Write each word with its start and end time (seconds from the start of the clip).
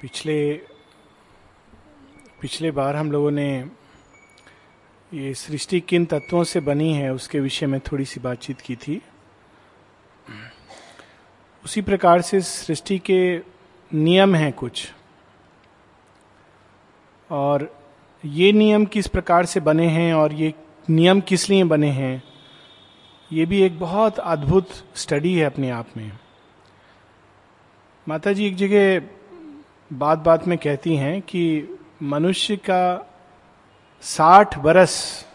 पिछले 0.00 0.52
पिछले 2.40 2.70
बार 2.70 2.96
हम 2.96 3.12
लोगों 3.12 3.30
ने 3.30 3.48
ये 5.12 5.32
सृष्टि 5.34 5.80
किन 5.80 6.04
तत्वों 6.04 6.42
से 6.44 6.60
बनी 6.60 6.92
है 6.92 7.12
उसके 7.12 7.40
विषय 7.40 7.66
में 7.66 7.78
थोड़ी 7.80 8.04
सी 8.04 8.20
बातचीत 8.20 8.60
की 8.60 8.76
थी। 8.76 9.00
उसी 11.64 11.82
प्रकार 11.82 12.20
से 12.20 12.40
सृष्टि 12.40 12.98
के 12.98 13.38
नियम 13.90 14.34
हैं 14.34 14.52
कुछ। 14.52 14.92
और 17.30 17.68
ये 18.24 18.52
नियम 18.52 18.84
किस 18.84 19.06
प्रकार 19.06 19.46
से 19.46 19.60
बने 19.60 19.88
हैं 19.88 20.12
और 20.14 20.32
ये 20.32 20.52
नियम 20.90 21.20
किस 21.20 21.48
लिए 21.50 21.64
बने 21.64 21.90
हैं, 21.90 22.22
ये 23.30 23.46
भी 23.46 23.62
एक 23.62 23.78
बहुत 23.80 24.18
अद्भुत 24.18 24.68
स्टडी 24.94 25.34
है 25.34 25.44
अपने 25.44 25.70
आप 25.70 25.96
में। 25.96 26.10
माता 28.06 28.32
जी 28.32 28.46
एक 28.46 28.56
जगह 28.56 28.98
बात 29.92 30.18
बात 30.18 30.48
में 30.48 30.58
कहती 30.58 30.96
हैं 30.96 31.22
कि 31.22 31.68
मनुष्य 32.02 32.56
का 32.56 33.12
साठ 34.02 34.58
बरस 34.58 35.26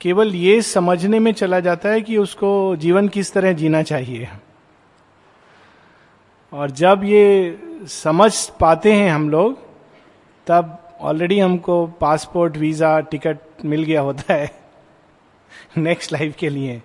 केवल 0.00 0.34
ये 0.34 0.62
समझने 0.62 1.18
में 1.18 1.32
चला 1.32 1.60
जाता 1.60 1.88
है 1.88 2.00
कि 2.00 2.16
उसको 2.16 2.76
जीवन 2.76 3.08
किस 3.08 3.32
तरह 3.32 3.52
जीना 3.52 3.82
चाहिए। 3.82 4.28
और 6.52 6.70
जब 6.70 7.00
ये 7.04 7.58
समझ 7.86 8.50
पाते 8.50 8.92
हैं 8.92 9.10
हम 9.10 9.30
लोग, 9.30 9.58
तब 10.46 10.92
ऑलरेडी 11.00 11.38
हमको 11.38 11.86
पासपोर्ट 11.86 12.56
वीज़ा 12.56 13.00
टिकट 13.00 13.38
मिल 13.64 13.82
गया 13.82 14.00
होता 14.00 14.34
है 14.34 14.50
नेक्स्ट 15.76 16.12
लाइफ 16.12 16.36
के 16.36 16.48
लिए। 16.48 16.82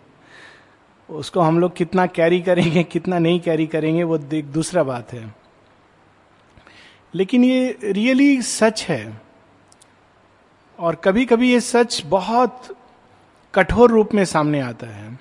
उसको 1.10 1.40
हम 1.40 1.60
लोग 1.60 1.76
कितना 1.76 2.06
कैरी 2.06 2.42
करेंगे, 2.42 2.84
कितना 2.84 3.20
नहीं 3.20 3.40
कैरी 3.40 3.68
करेंगे, 3.68 4.04
वो 4.04 4.20
एक 4.34 4.52
दूसरा 4.52 4.84
बात 4.84 5.14
है। 5.14 5.39
लेकिन 7.14 7.44
ये 7.44 7.78
रियली 7.84 8.42
सच 8.42 8.84
है। 8.84 9.22
और 10.80 10.96
कभी 10.96 11.26
कभी 11.26 11.52
ये 11.52 11.60
सच 11.60 12.02
बहुत 12.06 12.76
कठोर 13.54 13.92
रूप 13.92 14.14
में 14.14 14.24
सामने 14.26 14.60
आता 14.60 14.88
है। 14.88 15.18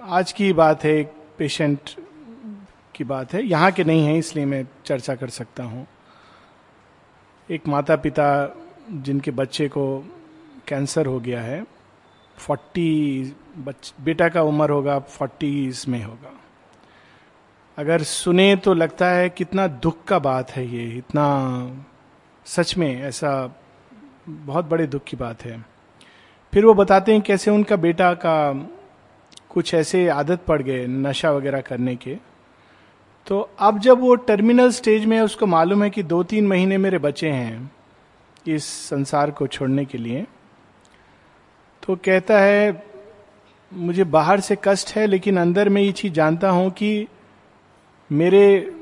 आज 0.00 0.32
की 0.32 0.52
बात 0.52 0.84
है, 0.84 0.96
एक 0.96 1.12
पेशेंट 1.38 1.90
की 2.94 3.04
बात 3.04 3.32
है। 3.32 3.44
यहाँ 3.44 3.70
के 3.72 3.84
नहीं 3.84 4.06
है, 4.06 4.18
इसलिए 4.18 4.44
मैं 4.44 4.66
चर्चा 4.86 5.14
कर 5.14 5.28
सकता 5.28 5.64
हूँ। 5.64 5.86
एक 7.48 7.68
माता 7.68 7.96
पिता 7.96 8.56
जिनके 8.90 9.30
बच्चे 9.30 9.68
को 9.68 9.98
कैंसर 10.68 11.06
हो 11.06 11.18
गया 11.20 11.40
है, 11.40 11.64
फोर्टी 12.38 13.34
बेटा 14.00 14.28
का 14.28 14.42
उम्र 14.42 14.70
होगा, 14.70 14.98
फोर्टीज 14.98 15.84
में 15.88 16.02
होगा। 16.04 16.40
अगर 17.78 18.02
सुने 18.02 18.54
तो 18.56 18.72
लगता 18.74 19.08
है 19.08 19.28
कितना 19.28 19.66
दुख 19.66 20.04
का 20.04 20.18
बात 20.18 20.50
है 20.50 20.66
ये, 20.66 20.84
इतना 20.98 21.86
सच 22.46 22.76
में 22.76 23.02
ऐसा 23.02 23.30
बहुत 24.28 24.64
बड़े 24.64 24.86
दुख 24.86 25.04
की 25.04 25.16
बात 25.16 25.44
है। 25.44 25.58
फिर 26.52 26.64
वो 26.64 26.74
बताते 26.74 27.12
हैं 27.12 27.22
कैसे 27.22 27.50
उनका 27.50 27.76
बेटा 27.76 28.12
का 28.14 28.52
कुछ 29.50 29.72
ऐसे 29.74 30.06
आदत 30.08 30.44
पड़ 30.46 30.60
गए 30.62 30.86
नशा 30.86 31.30
वगैरह 31.30 31.60
करने 31.60 31.94
के। 31.96 32.16
तो 33.26 33.40
अब 33.58 33.78
जब 33.78 34.00
वो 34.00 34.14
टर्मिनल 34.14 34.70
स्टेज 34.70 35.04
में 35.04 35.16
है, 35.16 35.22
उसको 35.22 35.46
मालूम 35.46 35.82
है 35.84 35.90
कि 35.90 36.02
दो 36.02 36.22
तीन 36.22 36.46
महीने 36.46 36.78
मेरे 36.78 36.98
बचे 36.98 37.30
हैं 37.30 37.70
इस 38.46 38.64
संसार 38.88 39.30
को 39.30 39.46
छोड़ने 39.46 39.84
के 39.84 39.98
लिए 39.98 40.24
तो 41.82 41.96
कहता 41.96 42.38
है, 42.40 42.82
मुझे 43.72 44.04
बाहर 44.04 44.40
से 44.40 44.56
कष्ट 44.64 44.94
है, 44.96 45.06
लेकिन 45.06 45.38
अंदर 45.38 45.68
में 45.68 45.82
ये 45.82 45.92
चीज़ 45.92 46.12
जानता 46.12 46.50
हूँ 46.50 46.70
कि 46.70 47.06
मेरे 48.14 48.72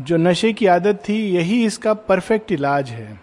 जो 0.00 0.16
नशे 0.16 0.52
की 0.52 0.66
आदत 0.66 1.02
थी, 1.08 1.14
यही 1.14 1.64
इसका 1.64 1.94
परफेक्ट 1.94 2.52
इलाज 2.52 2.90
है। 2.90 3.20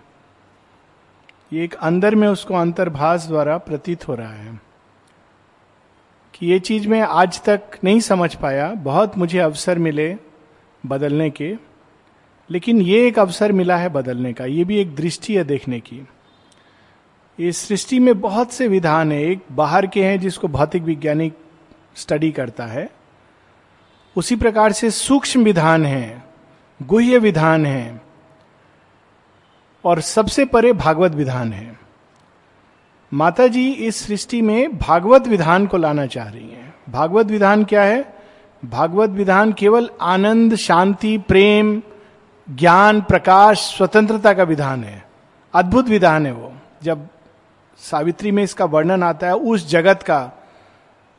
ये 1.54 1.64
एक 1.64 1.74
अंदर 1.74 2.16
में 2.16 2.28
उसको 2.28 2.54
अंतर्भाष 2.54 3.28
द्वारा 3.28 3.58
प्रतीत 3.58 4.08
हो 4.08 4.16
रहा 4.16 4.34
है 4.34 4.60
कि 6.34 6.48
ये 6.48 6.60
चीज़ 6.60 6.88
मैं 6.88 7.02
आज 7.02 7.42
तक 7.44 7.62
नहीं 7.84 8.00
समझ 8.00 8.36
पाया। 8.36 8.74
बहुत 8.74 9.18
मुझे 9.18 9.40
अवसर 9.40 9.80
मिले 9.80 10.16
बदलने 10.86 11.30
के, 11.30 11.56
लेकिन 12.50 12.82
ये 12.82 13.08
एक 13.08 13.20
अवसर 13.20 13.52
मिला 13.52 13.78
है 13.78 13.90
बदलने 13.90 14.34
का। 14.34 14.46
ये 14.46 14.64
भी 14.64 14.78
एक 14.78 14.96
दृष्टि 14.96 15.36
है 15.36 15.44
देखने 15.44 15.80
की। 15.80 16.08
इस 17.40 17.58
सृष्टि 17.58 18.00
में 18.00 18.22
बहुत 18.22 18.52
से 18.52 18.68
विधान 18.68 19.12
है। 19.12 19.24
एक 19.24 19.40
बाहर 19.52 19.88
के 19.88 20.06
हैं 20.06 20.20
जिसको 20.20 20.48
भौतिक, 20.48 20.84
वैज्ञानिक 20.84 21.34
स्टडी 21.96 22.32
करता 22.32 22.66
है। 22.66 22.99
उसी 24.16 24.36
प्रकार 24.36 24.72
से 24.72 24.92
सूक्ष्म 24.92 25.44
विधान 25.44 25.86
है, 25.86 26.24
गुह्य 26.84 27.18
विधान 27.18 27.66
है, 27.66 28.02
और 29.86 30.02
सबसे 30.02 30.46
परे 30.46 30.74
भागवत 30.74 31.12
विधान 31.12 31.54
है। 31.54 31.80
माता 33.14 33.48
जी 33.48 33.72
इस 33.72 34.08
सृष्टि 34.08 34.42
में 34.42 34.78
भागवत 34.78 35.28
विधान 35.28 35.68
को 35.68 35.78
लाना 35.78 36.06
चाह 36.06 36.30
रही 36.30 36.50
हैं। 36.50 36.76
भागवत 36.90 37.26
विधान 37.26 37.64
क्या 37.64 37.84
है? 37.84 38.14
भागवत 38.66 39.10
विधान 39.10 39.54
केवल 39.54 39.90
आनंद, 40.02 40.56
शांति, 40.56 41.18
प्रेम, 41.18 41.82
ज्ञान, 42.50 43.02
प्रकाश, 43.02 43.78
स्वतंत्रता 43.78 44.34
का 44.34 44.44
विधान 44.44 44.84
है। 44.84 45.08
अद्भुत 45.54 45.88
विधान 45.88 46.26
है 46.26 46.32
वो। 46.32 46.54
जब 46.84 47.08
सावित्री 47.78 48.32
में 48.32 48.44
इसका 48.44 48.66
वर्णन 48.66 49.04
आता 49.04 49.28
है, 49.28 49.36
उस 49.36 49.70
जगत 49.70 50.04
का 50.04 50.39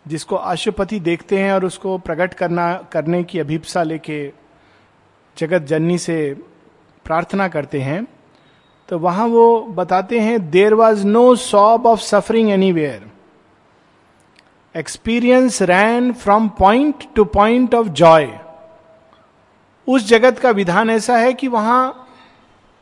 जिसको 0.08 0.36
अशुपति 0.36 1.00
देखते 1.00 1.38
हैं 1.38 1.52
और 1.52 1.64
उसको 1.64 1.98
प्रकट 1.98 2.34
करना, 2.34 2.74
करने 2.74 3.24
की 3.24 3.38
अभिप्सा 3.38 3.82
लेके 3.82 4.32
जगत 5.38 5.62
जननी 5.62 5.98
से 5.98 6.34
प्रार्थना 7.04 7.48
करते 7.48 7.80
हैं 7.80 8.06
तो 8.88 8.98
वहाँ 8.98 9.26
वो 9.26 9.60
बताते 9.60 10.20
हैं 10.20 10.50
there 10.50 10.74
was 10.74 11.06
no 11.06 11.36
sob 11.36 11.86
of 11.86 12.00
suffering 12.00 12.50
anywhere 12.72 13.10
experience 14.76 15.62
ran 15.62 16.12
from 16.12 16.48
point 16.48 17.04
to 17.14 17.24
point 17.24 17.74
of 17.74 17.88
joy 17.88 18.38
उस 19.88 20.08
जगत 20.08 20.38
का 20.38 20.50
विधान 20.50 20.90
ऐसा 20.90 21.16
है 21.16 21.32
कि 21.32 21.48
वहाँ 21.48 22.06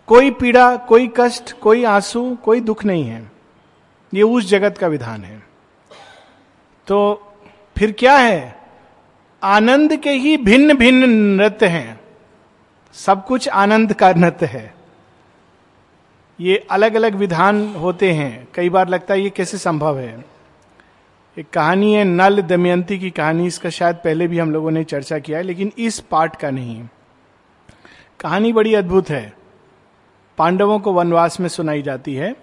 कोई 0.06 0.30
पीड़ा, 0.30 0.76
कोई 0.76 1.12
कष्ट, 1.16 1.52
कोई 1.52 1.84
आँसू, 1.84 2.36
कोई 2.44 2.60
दुख 2.60 2.84
नहीं 2.84 3.04
है। 3.04 3.32
ये 4.14 4.22
उस 4.22 4.48
जगत 4.48 4.78
का 4.78 4.86
विधान 4.86 5.24
है। 5.24 5.47
तो 6.88 7.22
फिर 7.78 7.92
क्या 7.92 8.16
है? 8.16 8.58
आनंद 9.42 9.96
के 9.96 10.10
ही 10.10 10.36
भिन्न 10.36 10.76
भिन्न 10.76 11.10
नृत्य 11.10 11.66
हैं। 11.66 12.00
सब 12.92 13.26
कुछ 13.26 13.48
आनंद 13.48 13.92
का 13.92 14.12
नृत्य 14.12 14.46
है। 14.46 14.74
ये 16.40 16.66
अलग 16.70 16.94
अलग 16.94 17.14
विधान 17.14 17.74
होते 17.74 18.12
हैं। 18.12 18.48
कई 18.54 18.68
बार 18.68 18.88
लगता 18.88 19.14
है 19.14 19.20
ये 19.20 19.30
कैसे 19.30 19.58
संभव 19.58 19.98
है? 19.98 20.24
एक 21.38 21.50
कहानी 21.50 21.94
है 21.94 22.04
नल 22.04 22.42
दमयंती 22.42 22.98
की 22.98 23.10
कहानी, 23.10 23.46
इसका 23.46 23.70
शायद 23.70 23.96
पहले 23.96 24.28
भी 24.28 24.38
हम 24.38 24.52
लोगों 24.52 24.70
ने 24.70 24.84
चर्चा 24.84 25.18
किया 25.18 25.38
है, 25.38 25.44
लेकिन 25.44 25.72
इस 25.78 26.00
पार्ट 26.00 26.36
का 26.36 26.50
नहीं। 26.50 26.88
कहानी 28.20 28.52
बड़ी 28.52 28.74
अद्भुत 28.74 29.10
है। 29.10 29.32
पांडवों 30.38 30.78
को 30.78 30.92
वनवास 30.92 31.40
में 31.40 31.48
सुनाई 31.48 31.82
जाती 31.82 32.14
है। 32.14 32.36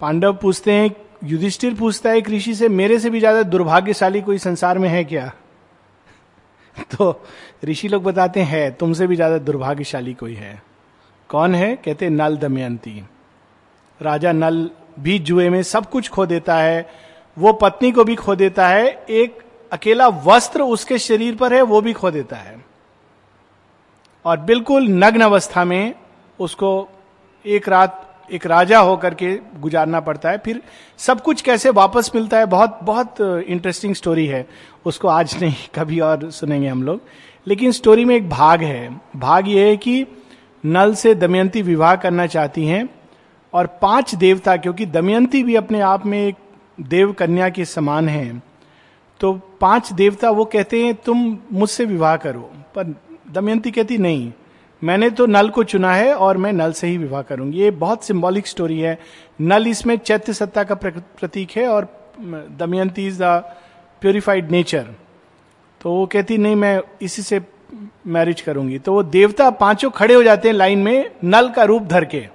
पांडव 0.00 0.34
पूछते 0.34 0.72
हैं 0.72 0.90
युधिष्ठिर 1.24 1.74
पूछता 1.74 2.10
है 2.10 2.16
एक 2.16 2.30
ऋषि 2.30 2.54
से 2.54 2.68
मेरे 2.68 2.98
से 2.98 3.10
भी 3.10 3.18
ज़्यादा 3.18 3.42
दुर्भाग्यशाली 3.42 4.20
कोई 4.20 4.38
संसार 4.38 4.78
में 4.78 4.88
है 4.88 5.04
क्या? 5.04 5.32
तो 6.98 7.24
ऋषि 7.64 7.88
लोग 7.88 8.02
बताते 8.02 8.40
हैं, 8.40 8.74
तुमसे 8.74 9.06
भी 9.06 9.16
ज़्यादा 9.16 9.38
दुर्भाग्यशाली 9.38 10.14
कोई 10.14 10.34
है। 10.34 10.62
कौन 11.28 11.54
है? 11.54 11.76
कहते 11.76 12.08
नल 12.08 12.36
दमयंती। 12.36 13.04
राजा 14.02 14.32
नल 14.32 14.70
भी 15.00 15.18
जुए 15.18 15.48
में 15.48 15.62
सब 15.62 15.90
कुछ 15.90 16.08
खो 16.08 16.26
देता 16.26 16.56
है, 16.56 16.90
वो 17.38 17.52
पत्नी 17.52 17.92
को 17.92 18.04
भी 18.04 18.14
खो 18.14 18.34
देता 18.34 18.68
है, 18.68 19.04
एक 19.10 19.38
अकेला 19.72 20.08
वस्त्र 20.08 20.62
उसके 20.62 20.98
शरीर 20.98 21.36
पर 21.36 21.54
है, 21.54 21.62
वो 21.62 21.80
भी 21.80 21.92
खो 21.92 22.10
देता 22.10 22.36
है। 22.36 22.64
और 24.24 24.40
बिल्कुल 24.40 24.88
नग्न 24.88 25.20
अवस्था 25.20 25.64
में 25.64 25.94
उसको 26.40 26.88
एक 27.46 27.68
रात 27.68 28.09
एक 28.32 28.46
राजा 28.46 28.78
होकर 28.78 29.14
के 29.14 29.38
गुजारना 29.60 30.00
पड़ता 30.00 30.30
है। 30.30 30.38
फिर 30.38 30.62
सब 30.98 31.20
कुछ 31.20 31.42
कैसे 31.42 31.70
वापस 31.70 32.12
मिलता 32.14 32.38
है, 32.38 32.46
बहुत 32.46 32.78
बहुत 32.82 33.14
इंटरेस्टिंग 33.48 33.94
स्टोरी 33.94 34.26
है। 34.26 34.48
उसको 34.84 35.08
आज 35.08 35.42
नहीं, 35.42 35.54
कभी 35.74 36.00
और 36.00 36.30
सुनेंगे 36.30 36.68
हम 36.68 36.82
लोग। 36.82 37.00
लेकिन 37.46 37.72
स्टोरी 37.72 38.04
में 38.04 38.16
एक 38.16 38.30
भाग 38.30 38.62
है। 38.62 39.00
भाग 39.16 39.48
ये 39.48 39.68
है 39.68 39.76
कि 39.76 40.06
नल 40.64 40.94
से 40.94 41.14
दमयंती 41.14 41.62
विवाह 41.62 41.96
करना 41.96 42.26
चाहती 42.26 42.66
हैं 42.66 42.88
और 43.54 43.66
पाँच 43.66 44.14
देवता, 44.14 44.56
क्योंकि 44.56 44.86
दमयंती 44.86 45.42
भी 45.42 45.54
अपने 45.54 45.80
आप 45.80 46.06
में 46.06 46.26
एक 46.26 46.34
देव 46.80 47.12
कन्या 47.12 47.48
के 47.48 47.64
समान 47.64 48.08
है। 48.08 48.42
तो 49.20 49.32
पाँच 49.60 49.92
देवता 49.92 50.30
वो 50.30 50.44
कहते 50.44 50.84
हैं, 50.84 50.94
तुम 50.94 51.38
मुझसे 51.52 51.84
विवाह 51.84 52.16
करो। 52.16 52.50
पर 52.74 53.00
दमयंती 53.32 53.70
कहती, 53.70 53.98
नहीं 53.98 54.32
मैंने 54.82 55.10
तो 55.10 55.26
नल 55.26 55.48
को 55.48 55.64
चुना 55.64 55.94
है 55.94 56.14
और 56.14 56.36
मैं 56.36 56.52
नल 56.52 56.72
से 56.72 56.86
ही 56.86 56.96
विवाह 56.98 57.22
करूँगी। 57.22 57.58
ये 57.58 57.70
बहुत 57.72 58.04
सिंबॉलिक 58.04 58.46
स्टोरी 58.46 58.78
है। 58.80 58.98
नल 59.40 59.66
इसमें 59.66 59.96
चैत्य 59.98 60.32
सत्ता 60.32 60.64
का 60.64 60.74
प्रतीक 60.74 61.50
है 61.50 61.66
और 61.68 61.88
Damayanti 62.58 63.06
is 63.06 63.22
the 63.22 63.42
purified 64.02 64.50
nature 64.50 64.86
तो 65.80 65.92
वो 65.92 66.06
कहती, 66.06 66.38
नहीं, 66.38 66.56
मैं 66.56 66.80
इसी 67.02 67.22
से 67.22 67.40
मैरिज 68.06 68.40
करूँगी। 68.40 68.78
तो 68.78 68.92
वो 68.92 69.02
देवता 69.02 69.50
पाँचों 69.50 69.90
खड़े 69.90 70.14
हो 70.14 70.22
जाते 70.22 70.48
हैं 70.48 70.54
लाइन 70.54 70.78
में 70.78 71.10
नल 71.24 71.48
का 71.48 71.64
रूप 71.64 71.82
धर 71.82 72.04
के। 72.04 72.26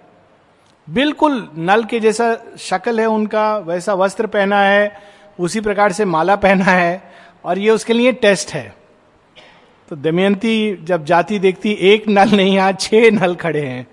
बिल्कुल 0.88 1.48
नल 1.58 1.84
के 1.84 2.00
जैसा 2.00 2.36
शक्ल 2.60 3.00
है 3.00 3.06
उनका, 3.06 3.58
वैसा 3.58 3.94
वस्त्र 3.94 4.28
पहना 4.28 4.62
है, 4.62 4.92
उसी 5.40 5.62
प्रकार 5.62 5.92
से 5.92 6.06
माला 6.06 6.36
पहना 6.38 6.66
है 6.66 7.02
और 7.46 7.60
ये 7.60 7.70
उसके 7.70 7.94
लिए 7.94 8.12
टेस्ट 8.14 8.54
है। 8.54 8.74
तो 9.90 9.96
दमयंती 9.96 10.76
जब 10.76 11.06
जाती 11.06 11.40
देखती 11.40 11.72
एक 11.72 12.08
नल 12.08 12.30
नहीं 12.30 12.56
यहाँ 12.56 12.72
छह 12.72 13.12
नल 13.12 13.36
खड़े 13.36 13.62
हैं 13.62 13.88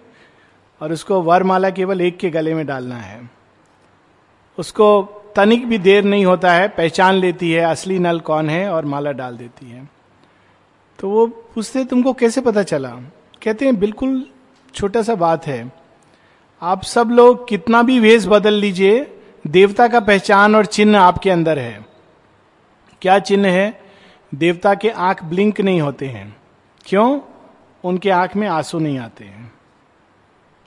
और 0.81 0.93
उसको 0.93 1.23
वरमाला 1.23 1.71
केवल 1.71 2.01
एक 2.01 2.19
के 2.19 2.31
गले 2.31 2.55
में 2.55 2.67
डालना 2.67 2.97
है। 2.97 3.31
उसको 4.59 5.03
तनिक 5.37 5.69
भी 5.69 5.79
देर 5.79 6.05
नहीं 6.05 6.27
होता 6.27 6.53
है, 6.53 6.69
पहचान 6.69 7.15
लेती 7.15 7.53
है 7.53 7.61
असली 7.61 7.99
नल 7.99 8.21
कौन 8.21 8.51
है 8.51 8.71
और 8.71 8.85
माला 8.85 9.13
डाल 9.13 9.37
देती 9.37 9.71
है। 9.71 9.89
तो 10.99 11.09
वो 11.09 11.27
पूछते, 11.27 11.85
तुमको 11.85 12.13
कैसे 12.13 12.41
पता 12.41 12.63
चला? 12.63 12.91
कहते 13.43 13.65
हैं, 13.65 13.79
बिल्कुल 13.79 14.27
छोटा 14.75 15.03
सा 15.03 15.15
बात 15.15 15.47
है। 15.47 15.73
आप 16.63 16.83
सब 16.83 17.11
लोग 17.11 17.49
कितना 17.49 17.83
भी 17.83 18.01
वेश 18.01 18.27
बदल 18.27 18.55
लीजिए, 18.55 19.19
देवता 19.47 19.89
का 19.89 20.01
पहचान 20.01 20.55
और 20.55 20.67
चिन्ह 20.67 20.99
आपके 20.99 21.31
अंदर 21.31 21.59
है। 21.59 21.87
क्या 23.03 23.19
चिन्ह 23.19 23.49
है? 23.49 23.82
देवता 24.35 24.75
के 24.75 24.89
आँख 24.91 25.25
ब्लिंक 25.25 25.61
नहीं 25.61 25.81
होते 25.81 26.07
हैं। 26.07 26.37
क्यों? 26.87 27.21
उनके 27.85 28.11
आँख 28.11 28.37
में 28.37 28.49
आँसू 28.49 28.79
नहीं 28.79 28.99
आते 28.99 29.25
हैं। 29.25 29.53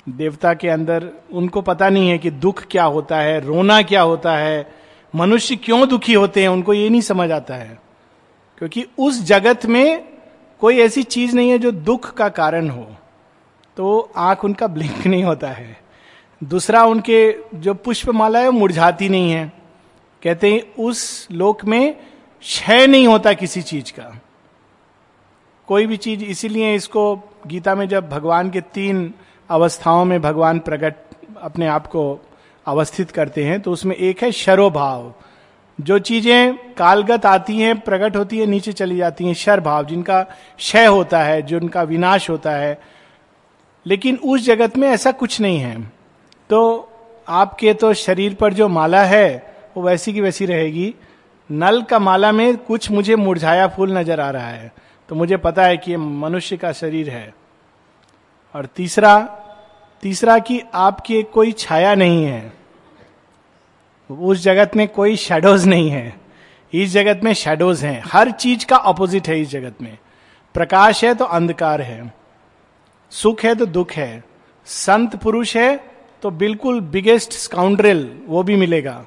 देवता 0.10 0.54
के 0.54 0.70
अंदर 0.70 1.10
उनको 1.34 1.62
पता 1.62 1.90
नहीं 1.90 2.10
है 2.10 2.18
कि 2.18 2.30
दुख 2.30 2.64
क्या 2.72 2.84
होता 2.84 3.18
है, 3.18 3.40
रोना 3.40 3.82
क्या 3.82 4.02
होता 4.02 4.38
है। 4.38 4.74
मनुष्य 5.16 5.56
क्यों 5.56 5.90
दुखी 5.90 6.14
होते 6.14 6.42
हैं, 6.42 6.50
उनको 6.50 6.74
ये 6.74 6.90
नहीं 6.90 7.02
समझ 7.02 7.32
आता 7.32 7.56
है। 7.56 7.80
क्योंकि 8.58 8.86
उस 9.00 9.24
जगत 9.24 9.66
में 9.66 10.08
कोई 10.60 10.78
ऐसी 10.78 11.04
चीज़ 11.04 11.36
नहीं 11.36 11.50
है 11.50 11.60
जो 11.60 11.72
दुख 11.72 12.14
का 12.14 12.30
कारण 12.30 12.70
हो। 12.70 12.88
तो 13.78 14.12
आँख 14.18 14.46
उनका 14.46 14.68
ब्लिंक 14.68 15.08
नहीं 15.08 15.24
होता 15.24 15.48
है। 15.48 15.82
दूसरा, 16.44 16.86
उनके 16.86 17.36
जो 17.56 17.74
पुष्पमाला 17.74 18.40
है 18.40 18.46
वो 18.46 18.52
मुरझाती 18.52 19.10
नहीं 19.10 19.32
है। 19.32 19.52
कहते 20.24 20.54
हैं, 20.54 20.76
उस 20.76 21.28
लोक 21.32 21.66
में 21.66 21.98
क्षय 22.42 22.88
नहीं 22.88 23.08
होता 23.08 23.34
किसी 23.34 23.62
चीज़ 23.62 23.92
का। 23.92 24.22
कोई 25.68 25.86
भी 25.86 25.98
चीज़ 25.98 26.24
इसीलिए 26.24 26.76
इसको 26.76 27.16
गीता 27.48 27.76
में 27.76 27.88
जब 27.88 28.10
भगवान 28.10 28.50
के 28.50 28.62
तीन 28.62 29.14
अवस्थाओं 29.50 30.06
में 30.06 30.22
भगवान 30.22 30.60
प्रकट 30.60 30.96
अपने 31.42 31.68
आप 31.68 31.88
को 31.88 32.26
अवस्थित 32.66 33.12
करते 33.12 33.44
हैं 33.44 33.62
तो 33.62 33.72
उसमें 33.72 33.96
एक 33.96 34.24
है 34.24 34.32
शरोभाव। 34.32 35.14
जो 35.82 36.00
चीज़ें 36.00 36.74
कालगत 36.74 37.26
आती 37.26 37.58
हैं, 37.60 37.80
प्रकट 37.80 38.16
होती 38.16 38.40
है, 38.40 38.46
नीचे 38.46 38.74
चली 38.74 38.98
जाती 38.98 39.26
हैं 39.26 39.34
शर 39.34 39.60
भाव 39.60 39.86
जिनका 39.86 40.22
क्षय 40.58 40.86
होता 40.86 41.24
है, 41.24 41.42
जिनका 41.42 41.84
विनाश 41.84 42.30
होता 42.30 42.52
है। 42.52 42.82
लेकिन 43.86 44.16
उस 44.16 44.42
जगत 44.42 44.78
में 44.78 44.88
ऐसा 44.90 45.12
कुछ 45.12 45.42
नहीं 45.42 45.60
है। 45.60 45.92
तो 46.50 46.90
आपके 47.28 47.74
तो 47.74 47.94
शरीर 47.94 48.34
पर 48.34 48.54
जो 48.54 48.68
माला 48.68 49.04
है, 49.04 49.56
वो 49.78 49.84
वैसी 49.84 50.14
की 50.14 50.22
वैसी 50.22 50.46
रहेगी। 50.46 50.96
नल 51.50 51.82
का 51.82 52.00
माला 52.00 52.32
में 52.32 52.58
कुछ 52.58 52.90
मुझे 52.92 53.16
मुरझाया 53.16 53.68
फूल 53.68 53.98
नज़र 53.98 54.20
आ 54.20 54.30
रहा 54.30 54.48
है 54.48 54.72
तो 55.10 55.16
मुझे 55.16 55.38
पता 55.38 55.64
है 55.64 55.78
कि 55.78 55.92
ये 55.92 55.98
मनुष्य 55.98 56.58
का 56.58 56.72
शरीर 56.72 57.10
है। 57.10 57.34
और 58.56 58.66
तीसरा 58.66 59.20
तीसरा 60.04 60.38
कि 60.40 60.62
आपकी 60.74 61.22
कोई 61.24 61.52
छाया 61.52 61.94
नहीं 61.96 62.24
है। 62.26 62.54
उस 64.10 64.44
जगत 64.44 64.76
में 64.76 64.88
कोई 64.88 65.16
शेडोज 65.16 65.66
नहीं 65.68 65.90
है। 65.90 66.16
इस 66.74 66.92
जगत 66.92 67.22
में 67.24 67.34
शेडोज 67.34 67.84
हैं। 67.84 68.02
हर 68.06 68.32
चीज़ 68.32 68.66
का 68.66 68.78
ऑपोजिट 68.78 69.28
है 69.28 69.40
इस 69.42 69.50
जगत 69.50 69.82
में। 69.82 69.98
प्रकाश 70.56 71.04
है 71.04 71.14
तो 71.16 71.26
अंधकार 71.26 71.82
है। 71.82 72.14
सुख 73.12 73.44
है 73.44 73.56
तो 73.56 73.66
दुख 73.66 73.92
है। 73.92 74.24
संत 74.68 75.16
पुरुष 75.16 75.56
है 75.58 75.76
तो 76.22 76.32
बिल्कुल 76.32 76.80
बिगेस्ट 76.82 77.34
स्काउंड्रेल 77.34 78.10
वो 78.28 78.44
भी 78.44 78.56
मिलेगा। 78.56 79.04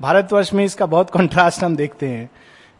भारतवर्ष 0.00 0.52
में 0.54 0.64
इसका 0.64 0.86
बहुत 0.86 1.10
कंट्रास्ट 1.10 1.64
हम 1.64 1.76
देखते 1.76 2.08
हैं। 2.08 2.30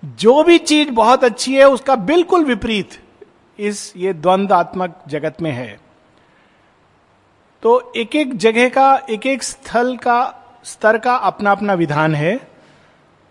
जो 0.05 0.43
भी 0.43 0.59
चीज़ 0.59 0.91
बहुत 0.91 1.25
अच्छी 1.25 1.55
है, 1.55 1.69
उसका 1.69 1.97
बिल्कुल 1.97 2.45
विपरीत 2.45 2.99
इस 3.59 3.93
ये 3.97 4.13
द्वंद्वात्मक 4.13 5.03
जगत 5.09 5.43
में 5.43 5.51
है। 5.53 5.79
तो 7.63 7.93
एक 7.97 8.17
एक 8.17 8.37
जगह 8.37 8.69
का 8.69 9.03
एक 9.11 9.27
एक 9.27 9.43
स्थल 9.43 9.97
का, 9.97 10.35
स्तर 10.65 10.99
का 10.99 11.15
अपना 11.15 11.53
अपना 11.53 11.75
विधान 11.75 12.15
है। 12.15 12.39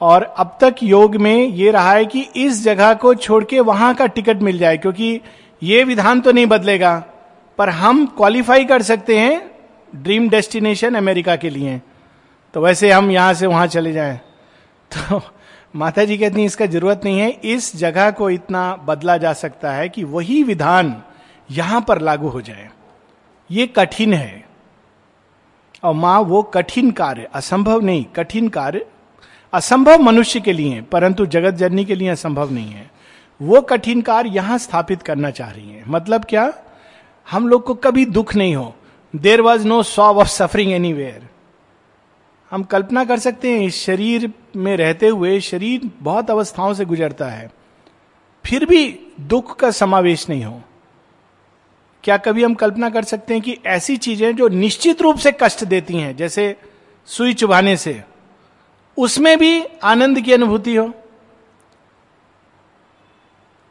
और 0.02 0.24
अब 0.24 0.58
तक 0.62 0.76
योग 0.84 1.16
में 1.16 1.36
ये 1.36 1.72
रहा 1.72 1.92
है 1.92 2.06
कि 2.06 2.22
इस 2.36 2.64
जगह 2.64 2.94
को 2.94 3.14
छोड़ 3.16 3.44
के 3.44 3.60
वहाँ 3.60 3.94
का 3.96 4.06
टिकट 4.06 4.42
मिल 4.42 4.58
जाए, 4.58 4.78
क्योंकि 4.78 5.22
ये 5.64 5.84
विधान 5.84 6.22
तो 6.22 6.32
नहीं 6.32 6.46
बदलेगा। 6.46 7.04
पर 7.58 7.70
हम 7.70 8.06
क्वालिफाई 8.06 8.66
कर 8.66 8.82
सकते 8.82 9.18
हैं 9.18 9.52
ड्रीम 9.96 10.30
डेस्टिनेशन 10.30 10.96
अमेरिका 10.96 11.36
के 11.36 11.50
लिए। 11.50 11.82
तो 12.54 12.62
वैसे 12.62 12.92
हम 12.92 13.12
यहाँ 13.12 13.34
से 13.34 13.48
वहाँ 13.48 13.68
चले 13.68 13.94
जाएँ। 13.94 14.18
तो 14.92 15.22
माता 15.76 16.06
जी 16.06 16.18
कहती 16.18 16.40
हैं, 16.40 16.46
इसका 16.46 16.66
ज़रूरत 16.66 17.02
नहीं 17.04 17.20
है। 17.20 17.30
इस 17.30 17.76
जगह 17.76 18.12
को 18.12 18.30
इतना 18.30 18.76
बदला 18.76 19.18
जा 19.18 19.34
सकता 19.34 19.72
है 19.72 19.90
कि 19.90 20.04
वही 20.04 20.44
विधान 20.44 21.04
यहाँ 21.52 21.86
पर 21.88 22.02
लागू 22.02 22.28
हो 22.28 22.42
जाए। 22.42 22.70
ये 23.52 23.68
कठिन 23.68 24.14
है। 24.14 24.46
और 25.84 25.94
माँ, 25.94 26.20
वो 26.20 26.44
कठिन 26.44 26.92
कार्य, 26.92 27.28
असंभव 27.34 27.82
नहीं, 27.82 28.06
कठिन 28.06 28.48
कार्य 28.48 28.86
असंभव 29.54 30.02
मनुष्य 30.02 30.40
के 30.40 30.54
लिए 30.54 30.82
परंतु 30.82 31.26
जगत 31.26 31.54
जननी 31.54 31.86
के 31.86 31.96
लिए 31.96 32.10
असंभव 32.10 32.52
नहीं 32.52 32.72
है। 32.72 32.92
वो 33.42 33.62
कठिन 33.62 34.02
कार्य 34.02 34.30
यहाँ 34.30 34.58
स्थापित 34.58 35.02
करना 35.02 35.32
चाह 35.32 35.52
रही 35.52 35.70
है। 35.70 35.84
मतलब 35.88 36.26
क्या? 36.26 36.54
हम 37.32 37.48
लोग 37.48 37.64
को 37.64 37.74
कभी 37.74 38.06
दुख 38.06 38.36
नहीं 38.36 38.56
हो। 38.56 38.76
There 39.16 39.42
was 39.42 39.68
no 39.68 39.84
sob 39.84 40.20
of 40.20 40.28
suffering 40.28 40.72
any 40.72 40.94
हम 42.52 42.64
कल्पना 42.64 43.06
कर 43.06 43.20
सकते 43.20 43.60
हैं 43.60 43.70
शरीर 43.70 44.34
में 44.56 44.78
रहते 44.78 45.08
हुए 45.08 45.40
शरीर 45.40 45.92
बहुत 46.00 46.32
अवस्थाओं 46.32 46.74
से 46.74 46.86
गुजरता 46.86 47.26
है। 47.26 47.52
फिर 48.46 48.66
भी 48.66 49.00
दुख 49.20 49.60
का 49.60 49.72
समावेश 49.72 50.30
नहीं 50.30 50.46
हो। 50.46 50.62
क्या 52.04 52.18
कभी 52.18 52.44
हम 52.44 52.54
कल्पना 52.54 52.90
कर 52.90 53.04
सकते 53.04 53.34
हैं 53.34 53.44
कि 53.44 53.58
ऐसी 53.66 53.98
चीज़ें 53.98 54.36
जो 54.36 54.48
निश्चित 54.48 55.02
रूप 55.02 55.18
से 55.18 55.32
कष्ट 55.32 55.64
देती 55.64 55.94
हैं, 55.94 56.16
जैसे 56.16 56.56
सुई 57.06 57.34
चुभाने 57.34 57.78
से, 57.78 58.04
उसमें 58.98 59.38
भी 59.38 59.64
आनंद 59.84 60.22
की 60.22 60.34
अनुभूति 60.34 60.76
हो? 60.76 60.94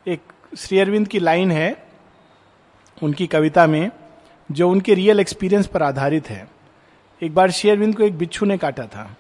एक 0.09 0.21
श्री 0.59 0.79
अरविंद 0.79 1.09
की 1.09 1.19
लाइन 1.19 1.51
है, 1.51 1.87
उनकी 3.03 3.27
कविता 3.27 3.67
में, 3.67 3.91
जो 4.53 4.71
उनके 4.71 4.95
रियल 4.95 5.21
एक्सपीरियंस 5.21 5.67
पर 5.67 5.83
आधारित 5.83 6.31
है। 6.31 6.56
एक 7.23 7.35
बार 7.35 7.51
श्री 7.51 7.71
अरविंद 7.71 7.97
को 7.97 8.03
एक 8.03 8.19
बिच्छू 8.19 8.47
ने 8.47 8.59
काटा 8.59 8.83
था। 8.87 9.17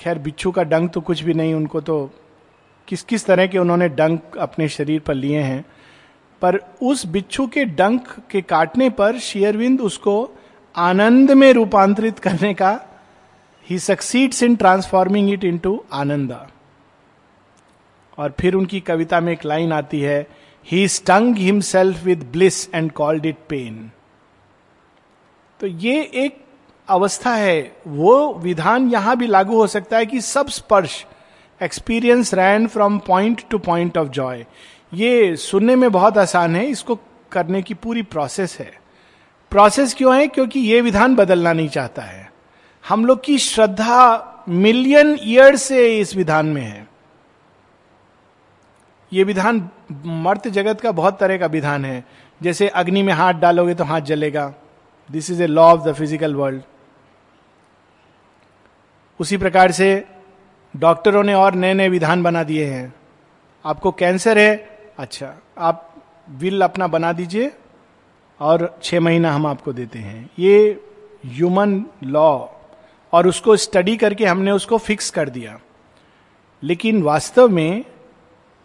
खैर, 0.00 0.18
बिच्छू 0.18 0.50
का 0.50 0.62
डंक 0.62 0.92
तो 0.92 1.00
कुछ 1.00 1.22
भी 1.22 1.34
नहीं, 1.34 1.54
उनको 1.54 1.80
तो 1.80 2.10
किस 2.88 3.02
किस 3.02 3.26
तरह 3.26 3.46
के 3.46 3.58
उन्होंने 3.58 3.88
डंक 3.88 4.36
अपने 4.38 4.68
शरीर 4.68 5.00
पर 5.00 5.14
लिए 5.14 5.40
हैं। 5.40 5.64
पर 6.42 6.58
उस 6.82 7.06
बिच्छू 7.06 7.46
के 7.46 7.64
डंक 7.64 8.08
के 8.30 8.42
काटने 8.42 8.90
पर 8.90 9.18
शेयरविंद 9.18 9.80
उसको 9.80 10.30
आनंद 10.76 11.30
में 11.30 11.52
रूपांतरित 11.52 12.18
करने 12.18 12.54
का 12.54 12.80
ही 13.70 13.78
succeeds 13.78 14.42
in 14.42 14.56
transforming 14.56 15.32
it 15.32 15.44
into 15.44 15.84
Ananda. 15.92 16.48
और 18.18 18.34
फिर 18.40 18.54
उनकी 18.54 18.80
कविता 18.80 19.20
में 19.20 19.32
एक 19.32 19.44
लाइन 19.44 19.72
आती 19.72 20.00
है 20.00 20.26
he 20.66 20.88
stung 20.88 21.36
himself 21.36 22.04
with 22.04 22.28
bliss 22.32 22.68
and 22.74 22.92
called 22.92 23.26
it 23.26 23.36
pain 23.48 23.90
तो 25.60 25.66
ये 25.66 26.02
एक 26.14 26.44
अवस्था 26.88 27.34
है। 27.34 27.76
वो 27.86 28.34
विधान 28.34 28.88
यहाँ 28.90 29.16
भी 29.16 29.26
लागू 29.26 29.56
हो 29.56 29.66
सकता 29.66 29.96
है 29.96 30.06
कि 30.06 30.20
सब 30.20 30.48
स्पर्श 30.48 31.06
experience 31.62 32.34
ran 32.34 32.66
from 32.66 32.98
point 32.98 33.42
to 33.50 33.58
point 33.58 33.98
of 33.98 34.08
joy 34.08 34.46
ये 34.94 35.36
सुनने 35.36 35.76
में 35.76 35.92
बहुत 35.92 36.18
आसान 36.18 36.56
है। 36.56 36.66
इसको 36.66 36.98
करने 37.32 37.62
की 37.62 37.74
पूरी 37.74 38.02
प्रोसेस 38.02 38.58
है। 38.58 38.72
प्रोसेस 39.50 39.94
क्यों 39.94 40.16
है? 40.16 40.26
क्योंकि 40.26 40.60
ये 40.60 40.80
विधान 40.80 41.16
बदलना 41.16 41.52
नहीं 41.52 41.68
चाहता 41.68 42.02
है। 42.02 42.32
हम 42.88 43.04
लोग 43.06 43.24
की 43.24 43.38
श्रद्धा 43.38 44.44
मिलियन 44.48 45.18
ईयर 45.22 45.56
से 45.56 46.00
इस 46.00 46.16
विधान 46.16 46.46
में 46.46 46.62
है। 46.62 46.88
ये 49.12 49.24
विधान 49.24 49.68
मर्त 50.06 50.48
जगत 50.48 50.80
का 50.80 50.92
बहुत 50.92 51.18
तरह 51.20 51.38
का 51.38 51.46
विधान 51.46 51.84
है। 51.84 52.04
जैसे 52.42 52.68
अग्नि 52.68 53.02
में 53.02 53.12
हाथ 53.12 53.34
डालोगे 53.34 53.74
तो 53.74 53.84
हाथ 53.84 54.00
जलेगा। 54.00 54.54
This 55.12 55.30
is 55.30 55.42
a 55.42 55.46
law 55.46 55.62
of 55.62 55.80
the 55.80 55.92
physical 55.92 56.34
world 56.34 56.62
उसी 59.20 59.36
प्रकार 59.36 59.72
से 59.72 60.04
डॉक्टरों 60.76 61.22
ने 61.22 61.34
और 61.34 61.54
नए 61.54 61.74
नए 61.74 61.88
विधान 61.88 62.22
बना 62.22 62.42
दिए 62.42 62.64
हैं। 62.64 62.94
आपको 63.64 63.90
कैंसर 63.92 64.38
है? 64.38 64.56
अच्छा। 64.98 65.34
आप 65.58 66.04
विल 66.30 66.62
अपना 66.62 66.86
बना 66.86 67.12
दीजिए 67.12 67.52
और 68.40 68.78
छह 68.82 69.00
महीना 69.00 69.32
हम 69.32 69.46
आपको 69.46 69.72
देते 69.72 69.98
हैं। 69.98 70.30
ये 70.38 70.80
ह्यूमन 71.26 71.84
लॉ 72.04 72.46
और 73.12 73.26
उसको 73.26 73.56
स्टडी 73.56 73.96
करके 73.96 74.26
हमने 74.26 74.50
उसको 74.50 74.78
फिक्स 74.78 75.10
कर 75.10 75.28
दिया। 75.28 75.58
लेकिन 76.62 77.02
वास्तव 77.02 77.48
में 77.48 77.84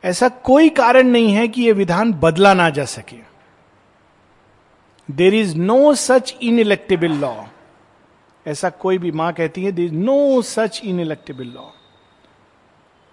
ऐसा 0.03 0.29
कोई 0.29 0.69
कारण 0.69 1.07
नहीं 1.07 1.33
है 1.33 1.47
कि 1.47 1.61
यह 1.61 1.73
विधान 1.73 2.13
बदला 2.13 2.53
ना 2.53 2.69
जा 2.69 2.85
सके। 2.85 3.32
There 5.11 5.33
is 5.33 5.55
no 5.57 5.93
such 5.93 6.35
ineluctable 6.59 7.11
law 7.11 7.33
ऐसा 8.45 8.69
कोई 8.69 8.97
भी 8.97 9.11
माँ 9.11 9.31
कहती 9.33 9.63
है 9.63 9.71
there 9.71 9.85
is 9.85 9.93
no 9.93 10.41
such 10.41 10.81
ineluctable 10.99 11.45
law 11.45 11.69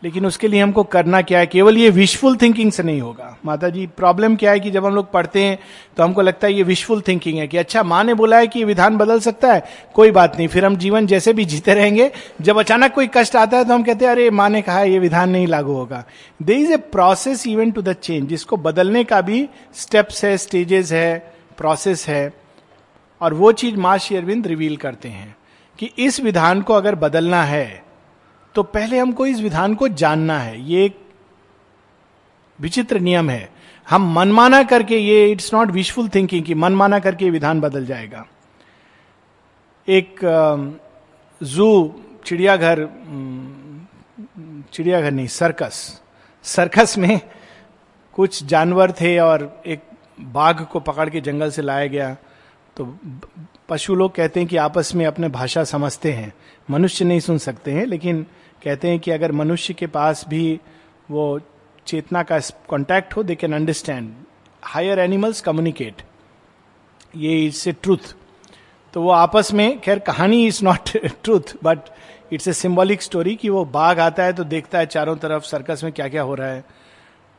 लेकिन 0.02 0.26
उसके 0.26 0.48
लिए 0.48 0.60
हमको 0.62 0.82
करना 0.84 1.20
क्या 1.22 1.38
है? 1.38 1.46
केवल 1.46 1.78
ये 1.78 1.88
विशफुल 1.90 2.36
थिंकिंग 2.36 2.70
से 2.72 2.82
नहीं 2.82 3.00
होगा। 3.00 3.36
माता 3.44 3.68
जी 3.68 3.86
प्रॉब्लम 3.86 4.36
क्या 4.36 4.50
है 4.50 4.60
कि 4.60 4.70
जब 4.70 4.84
हम 4.86 4.94
लोग 4.94 5.10
पढ़ते 5.12 5.42
हैं 5.42 5.58
तो 5.96 6.02
हमको 6.02 6.22
लगता 6.22 6.46
है 6.46 6.52
ये 6.52 6.62
विशफुल 6.62 7.00
थिंकिंग 7.00 7.38
है 7.38 7.46
कि 7.48 7.56
अच्छा 7.56 7.82
माँ 7.82 8.02
ने 8.04 8.14
बोला 8.14 8.38
है 8.38 8.46
कि 8.46 8.58
ये 8.58 8.64
विधान 8.64 8.96
बदल 8.96 9.20
सकता 9.20 9.52
है? 9.52 9.64
कोई 9.94 10.10
बात 10.10 10.36
नहीं, 10.36 10.48
फिर 10.48 10.64
हम 10.64 10.76
जीवन 10.76 11.06
जैसे 11.06 11.32
भी 11.32 11.44
जीते 11.44 11.74
रहेंगे, 11.74 12.10
जब 12.40 12.58
अचानक 12.58 12.92
कोई 12.92 13.10
कष्ट 13.14 13.36
आता 13.36 13.56
है 13.56 13.64
तो 13.64 13.74
हम 13.74 13.82
कहते 13.82 14.04
हैं, 14.04 14.12
अरे, 14.12 14.30
माँ 14.30 14.48
ने 14.48 14.62
कहा 14.62 14.82
ये 14.82 14.98
विधान 14.98 15.30
नहीं 15.30 15.46
लागू 15.46 15.72
होगा. 15.72 16.04
There 16.42 16.54
is 16.54 16.72
a 16.72 16.76
process 16.76 17.46
even 17.46 17.70
to 17.70 17.82
the 17.82 17.92
change 17.92 18.28
जिसको 18.28 18.56
बदलने 18.56 19.04
का 19.04 19.20
भी 19.20 19.48
स्टेप्स 19.74 20.24
है 20.24 20.36
स्टेजेस 20.36 20.92
है। 20.92 21.39
प्रोसेस 21.60 22.06
है 22.08 22.32
और 23.20 23.34
वो 23.34 23.52
चीज़ 23.52 23.76
माँ 23.76 23.96
शेरविंद 23.98 24.46
रिवील 24.46 24.76
करते 24.76 25.08
हैं 25.08 25.36
कि 25.78 25.86
इस 25.98 26.20
विधान 26.20 26.62
को 26.62 26.74
अगर 26.74 26.94
बदलना 26.94 27.42
है 27.44 27.82
तो 28.54 28.62
पहले 28.62 28.98
हमको 28.98 29.26
इस 29.26 29.40
विधान 29.40 29.74
को 29.74 29.88
जानना 29.88 30.38
है। 30.38 30.60
ये 30.62 30.84
एक 30.84 30.98
विचित्र 32.58 33.00
नियम 33.00 33.30
है। 33.30 33.48
हम 33.86 34.12
मनमाना 34.14 34.62
करके 34.62 34.98
ये 34.98 35.30
इट्स 35.32 35.52
नॉट 35.54 35.70
विशफुल 35.70 36.08
थिंकिंग 36.08 36.44
कि 36.44 36.54
मनमाना 36.54 36.98
करके 36.98 37.30
विधान 37.30 37.60
बदल 37.60 37.86
जाएगा। 37.86 38.26
एक 39.88 40.20
जू 41.40 41.68
चिड़ियाघर 42.26 42.86
चिड़ियाघर 44.72 45.10
नहीं 45.10 45.26
सर्कस 45.26 46.00
सर्कस 46.44 46.98
में 46.98 47.20
कुछ 48.16 48.42
जानवर 48.44 48.92
थे 48.92 49.18
और 49.18 49.62
एक 49.66 49.82
बाघ 50.22 50.62
को 50.62 50.80
पकड़ 50.80 51.08
के 51.10 51.20
जंगल 51.20 51.50
से 51.50 51.62
लाया 51.62 51.86
गया। 51.86 52.16
तो 52.76 52.84
पशु 53.68 53.94
लोग 53.94 54.14
कहते 54.14 54.40
हैं 54.40 54.48
कि 54.48 54.56
आपस 54.56 54.94
में 54.94 55.04
अपने 55.06 55.28
भाषा 55.28 55.64
समझते 55.64 56.12
हैं। 56.12 56.32
मनुष्य 56.70 57.04
नहीं 57.04 57.20
सुन 57.20 57.38
सकते 57.38 57.72
हैं, 57.72 57.86
लेकिन 57.86 58.22
कहते 58.62 58.88
हैं 58.88 58.98
कि 58.98 59.10
अगर 59.10 59.32
मनुष्य 59.32 59.74
के 59.74 59.86
पास 59.86 60.24
भी 60.28 60.60
वो 61.10 61.40
चेतना 61.86 62.22
का 62.22 62.38
कॉन्टैक्ट 62.68 63.16
हो 63.16 63.22
they 63.22 63.34
can 63.34 63.52
understand 63.52 64.12
higher 64.64 64.98
animals 64.98 65.40
communicate 65.40 66.02
ये 67.16 67.44
इट्स 67.46 67.66
ए 67.68 67.72
ट्रूथ 67.72 68.14
तो 68.94 69.02
वो 69.02 69.10
आपस 69.10 69.52
में, 69.52 69.80
खैर, 69.80 69.98
कहानी 69.98 70.46
is 70.46 70.64
not 70.64 70.90
truth 71.24 71.54
but 71.64 71.78
it's 72.32 72.48
a 72.48 72.52
symbolic 72.52 73.02
story 73.02 73.34
कि 73.36 73.48
वो 73.48 73.64
बाघ 73.64 73.98
आता 74.00 74.22
है 74.22 74.32
तो 74.32 74.44
देखता 74.44 74.78
है 74.78 74.86
चारों 74.86 75.16
तरफ़ 75.16 75.44
सर्कस 75.44 75.80
में 75.84 75.92
क्या 75.92 76.08
क्या 76.08 76.22
हो 76.22 76.34
रहा 76.34 76.48
है। 76.48 76.64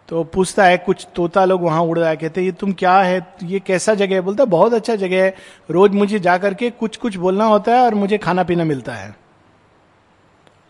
तो 0.09 0.23
पूछता 0.23 0.65
है, 0.65 0.77
कुछ 0.77 1.07
तोता 1.15 1.43
लोग 1.45 1.61
वहाँ 1.63 1.81
उड़ 1.81 1.97
रहा 1.99 2.09
है, 2.09 2.15
कहते 2.17 2.41
ये 2.41 2.51
तुम 2.51 2.71
क्या 2.73 2.97
है? 2.97 3.27
ये 3.43 3.59
कैसा 3.59 3.93
जगह 3.93 4.15
है? 4.15 4.21
बोलता 4.21 4.43
है, 4.43 4.49
बहुत 4.49 4.73
अच्छा 4.73 4.95
जगह 4.95 5.23
है। 5.23 5.35
रोज 5.71 5.91
मुझे 5.91 6.19
जाकर 6.19 6.53
के 6.53 6.69
कुछ 6.69 6.97
कुछ 6.97 7.17
बोलना 7.17 7.45
होता 7.45 7.75
है 7.75 7.81
और 7.81 7.95
मुझे 7.95 8.17
खाना 8.17 8.43
पीना 8.43 8.63
मिलता 8.63 8.93
है। 8.93 9.15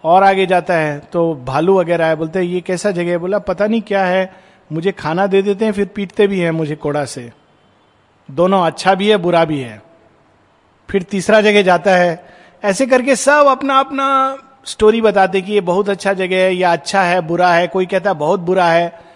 और 0.04 0.24
आगे 0.24 0.46
जाता 0.46 0.74
है 0.74 1.00
तो 1.14 1.34
भालू 1.46 1.80
वगैरह 1.80 2.06
है 2.06 2.16
बोलते 2.16 2.40
हैं, 2.40 2.46
ये 2.46 2.62
कैसा 2.62 2.92
जगह 2.92 3.12
है? 3.12 3.18
बोला, 3.18 3.40
पता 3.40 3.68
नहीं 3.68 3.82
क्या 3.82 4.06
है। 4.06 4.34
मुझे 4.72 4.92
खाना 4.92 5.28
दे 5.28 5.42
देते 5.42 5.66
हैं, 5.66 5.72
फिर 5.72 5.86
पीटते 5.86 6.28
भी 6.28 6.40
हैं 6.40 6.52
मुझे 6.52 6.76
कोड़ा 6.76 7.06
से। 7.06 7.32
दोनों 8.32 8.66
अच्छा 8.66 8.96
भी 8.96 9.10
है, 9.10 9.18
बुरा 9.18 9.46
भी 9.46 9.60
है। 9.60 9.82
फिर 10.90 11.04
तीसरा 11.04 11.42
जगह 11.42 11.62
जाता 11.62 11.92
है। 11.92 12.24
ऐसे 12.64 12.86
करके 12.86 13.16
सब 13.16 13.48
अपना 13.50 13.80
अपना 13.80 14.38
स्टोरी 14.66 15.02
बताते 15.02 15.42
कि 15.42 15.54
ये 15.54 15.62
बहुत 15.62 15.90
अच्छा 15.90 16.14
जगह 16.14 16.36
है, 16.36 16.54
या 16.56 16.72
अच्छा 16.74 17.02
है, 17.02 17.22
बुरा 17.22 17.54
है। 17.54 17.68
कोई 17.68 17.86
कहता 17.86 18.10
है, 18.10 18.16
बहुत 18.16 18.40
बुरा 18.40 18.66
है। 18.66 19.11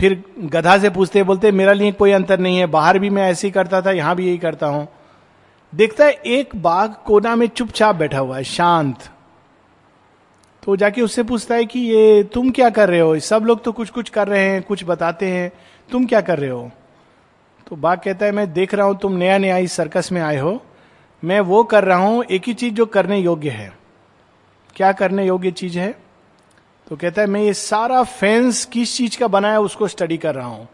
फिर 0.00 0.24
गधा 0.38 0.78
से 0.78 0.90
पूछते, 0.90 1.22
बोलते, 1.22 1.52
मेरा 1.52 1.72
लिए 1.72 1.92
कोई 1.92 2.12
अंतर 2.12 2.38
नहीं 2.38 2.58
है, 2.58 2.66
बाहर 2.66 2.98
भी 2.98 3.10
मैं 3.10 3.30
ऐसे 3.30 3.46
ही 3.46 3.50
करता 3.50 3.82
था, 3.82 3.90
यहाँ 3.90 4.16
भी 4.16 4.26
यही 4.26 4.38
करता 4.38 4.66
हूँ। 4.66 4.88
देखता 5.74 6.04
है, 6.04 6.12
एक 6.12 6.56
बाघ 6.56 6.90
कोना 7.06 7.36
में 7.36 7.46
चुपचाप 7.46 7.96
बैठा 7.96 8.18
हुआ 8.18 8.36
है, 8.36 8.44
शांत। 8.44 8.98
तो 10.62 10.76
जाके 10.76 11.02
उससे 11.02 11.22
पूछता 11.22 11.54
है 11.54 11.64
कि, 11.64 11.80
ये 11.80 12.24
तुम 12.24 12.50
क्या 12.50 12.70
कर 12.70 12.88
रहे 12.88 13.00
हो? 13.00 13.18
सब 13.18 13.42
लोग 13.42 13.64
तो 13.64 13.72
कुछ 13.72 13.90
कुछ 13.90 14.08
कर 14.08 14.28
रहे 14.28 14.44
हैं, 14.44 14.62
कुछ 14.62 14.84
बताते 14.84 15.26
हैं। 15.26 15.52
तुम 15.90 16.06
क्या 16.06 16.20
कर 16.20 16.38
रहे 16.38 16.50
हो? 16.50 16.70
तो 17.66 17.76
बाघ 17.76 17.98
कहता 17.98 18.26
है, 18.26 18.32
मैं 18.32 18.52
देख 18.52 18.74
रहा 18.74 18.86
हूँ, 18.86 18.98
तुम 18.98 19.12
नया 19.12 19.38
नया 19.38 19.56
इस 19.56 19.72
सर्कस 19.72 20.12
में 20.12 20.22
आए 20.22 20.38
हो। 20.38 20.62
मैं 21.24 21.40
वो 21.40 21.64
कर 21.64 21.84
रहा 21.84 21.98
हूँ, 21.98 22.24
एक 22.24 22.42
ही 22.46 22.54
चीज़ 22.54 22.74
जो 22.74 22.86
करने 22.86 23.18
योग्य 23.18 23.50
है। 23.50 23.78
क्या 24.76 24.92
करने 24.92 25.26
योग्य 25.26 25.50
चीज़ 25.50 25.78
है? 25.78 26.07
तो 26.88 26.96
कहता 26.96 27.22
है, 27.22 27.28
मैं 27.28 27.42
ये 27.42 27.54
सारा 27.54 28.02
फेंस 28.02 28.64
किस 28.64 28.96
चीज़ 28.96 29.18
का 29.18 29.28
बना 29.28 29.52
है 29.52 29.60
उसको 29.60 29.88
स्टडी 29.88 30.16
कर 30.16 30.34
रहा 30.34 30.46
हूँ? 30.46 30.68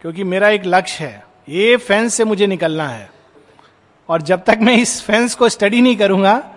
क्योंकि 0.00 0.24
मेरा 0.24 0.48
एक 0.48 0.62
लक्ष्य 0.66 1.04
है। 1.04 1.26
ये 1.48 1.76
फेंस 1.76 2.14
से 2.14 2.24
मुझे 2.24 2.46
निकलना 2.46 2.88
है। 2.88 3.10
और 4.08 4.22
जब 4.22 4.44
तक 4.44 4.58
मैं 4.62 4.76
इस 4.76 5.02
फेंस 5.02 5.34
को 5.34 5.48
स्टडी 5.48 5.80
नहीं 5.80 5.96
करूँगा, 5.96 6.54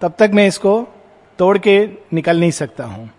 तब 0.00 0.14
तक 0.18 0.30
मैं 0.34 0.46
इसको 0.46 0.88
तोड़ 1.38 1.58
के 1.58 1.88
निकल 2.12 2.40
नहीं 2.40 2.50
सकता 2.50 2.84
हूँ। 2.84 3.10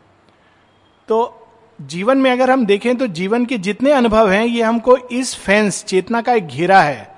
तो 1.07 1.47
जीवन 1.81 2.17
में 2.17 2.31
अगर 2.31 2.51
हम 2.51 2.65
देखें 2.65 2.97
तो 2.97 3.07
जीवन 3.07 3.45
के 3.45 3.57
जितने 3.57 3.91
अनुभव 3.91 4.31
हैं, 4.31 4.45
ये 4.45 4.63
हमको 4.63 4.97
इस 4.97 5.35
फेंस 5.35 5.83
चेतना 5.83 6.21
का 6.21 6.33
एक 6.33 6.47
घेरा 6.47 6.81
है, 6.81 7.15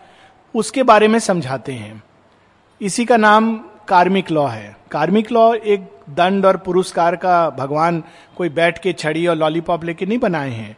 उसके 0.55 0.83
बारे 0.83 1.07
में 1.07 1.19
समझाते 1.19 1.73
हैं। 1.73 2.03
इसी 2.81 3.05
का 3.05 3.17
नाम 3.17 3.66
कार्मिक 3.87 4.31
लॉ 4.31 4.45
है। 4.47 4.75
कार्मिक 4.91 5.31
लॉ 5.31 5.53
एक 5.55 5.89
दंड 6.09 6.45
और 6.45 6.57
पुरस्कार 6.57 7.15
का 7.15 7.49
भगवान 7.49 8.03
कोई 8.37 8.49
बैठ 8.49 8.77
के 8.77 8.93
छड़ी 8.93 9.25
और 9.27 9.35
लॉलीपॉप 9.35 9.83
लेके 9.83 10.05
नहीं 10.05 10.17
बनाए 10.17 10.49
हैं। 10.49 10.75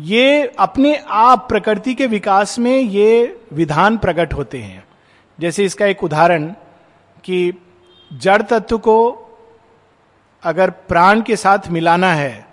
ये 0.00 0.46
अपने 0.58 0.94
आप 1.08 1.46
प्रकृति 1.48 1.94
के 1.94 2.06
विकास 2.06 2.58
में 2.58 2.76
ये 2.76 3.40
विधान 3.52 3.96
प्रकट 3.96 4.34
होते 4.34 4.58
हैं। 4.58 4.84
जैसे 5.38 5.64
इसका 5.64 5.86
एक 5.86 6.04
उदाहरण 6.04 6.46
कि 7.24 7.52
जड़ 8.10 8.40
तत्व 8.42 8.78
को 8.78 8.98
अगर 10.42 10.70
प्राण 10.70 11.20
के 11.20 11.36
साथ 11.36 11.68
मिलाना 11.70 12.12
है 12.14 12.46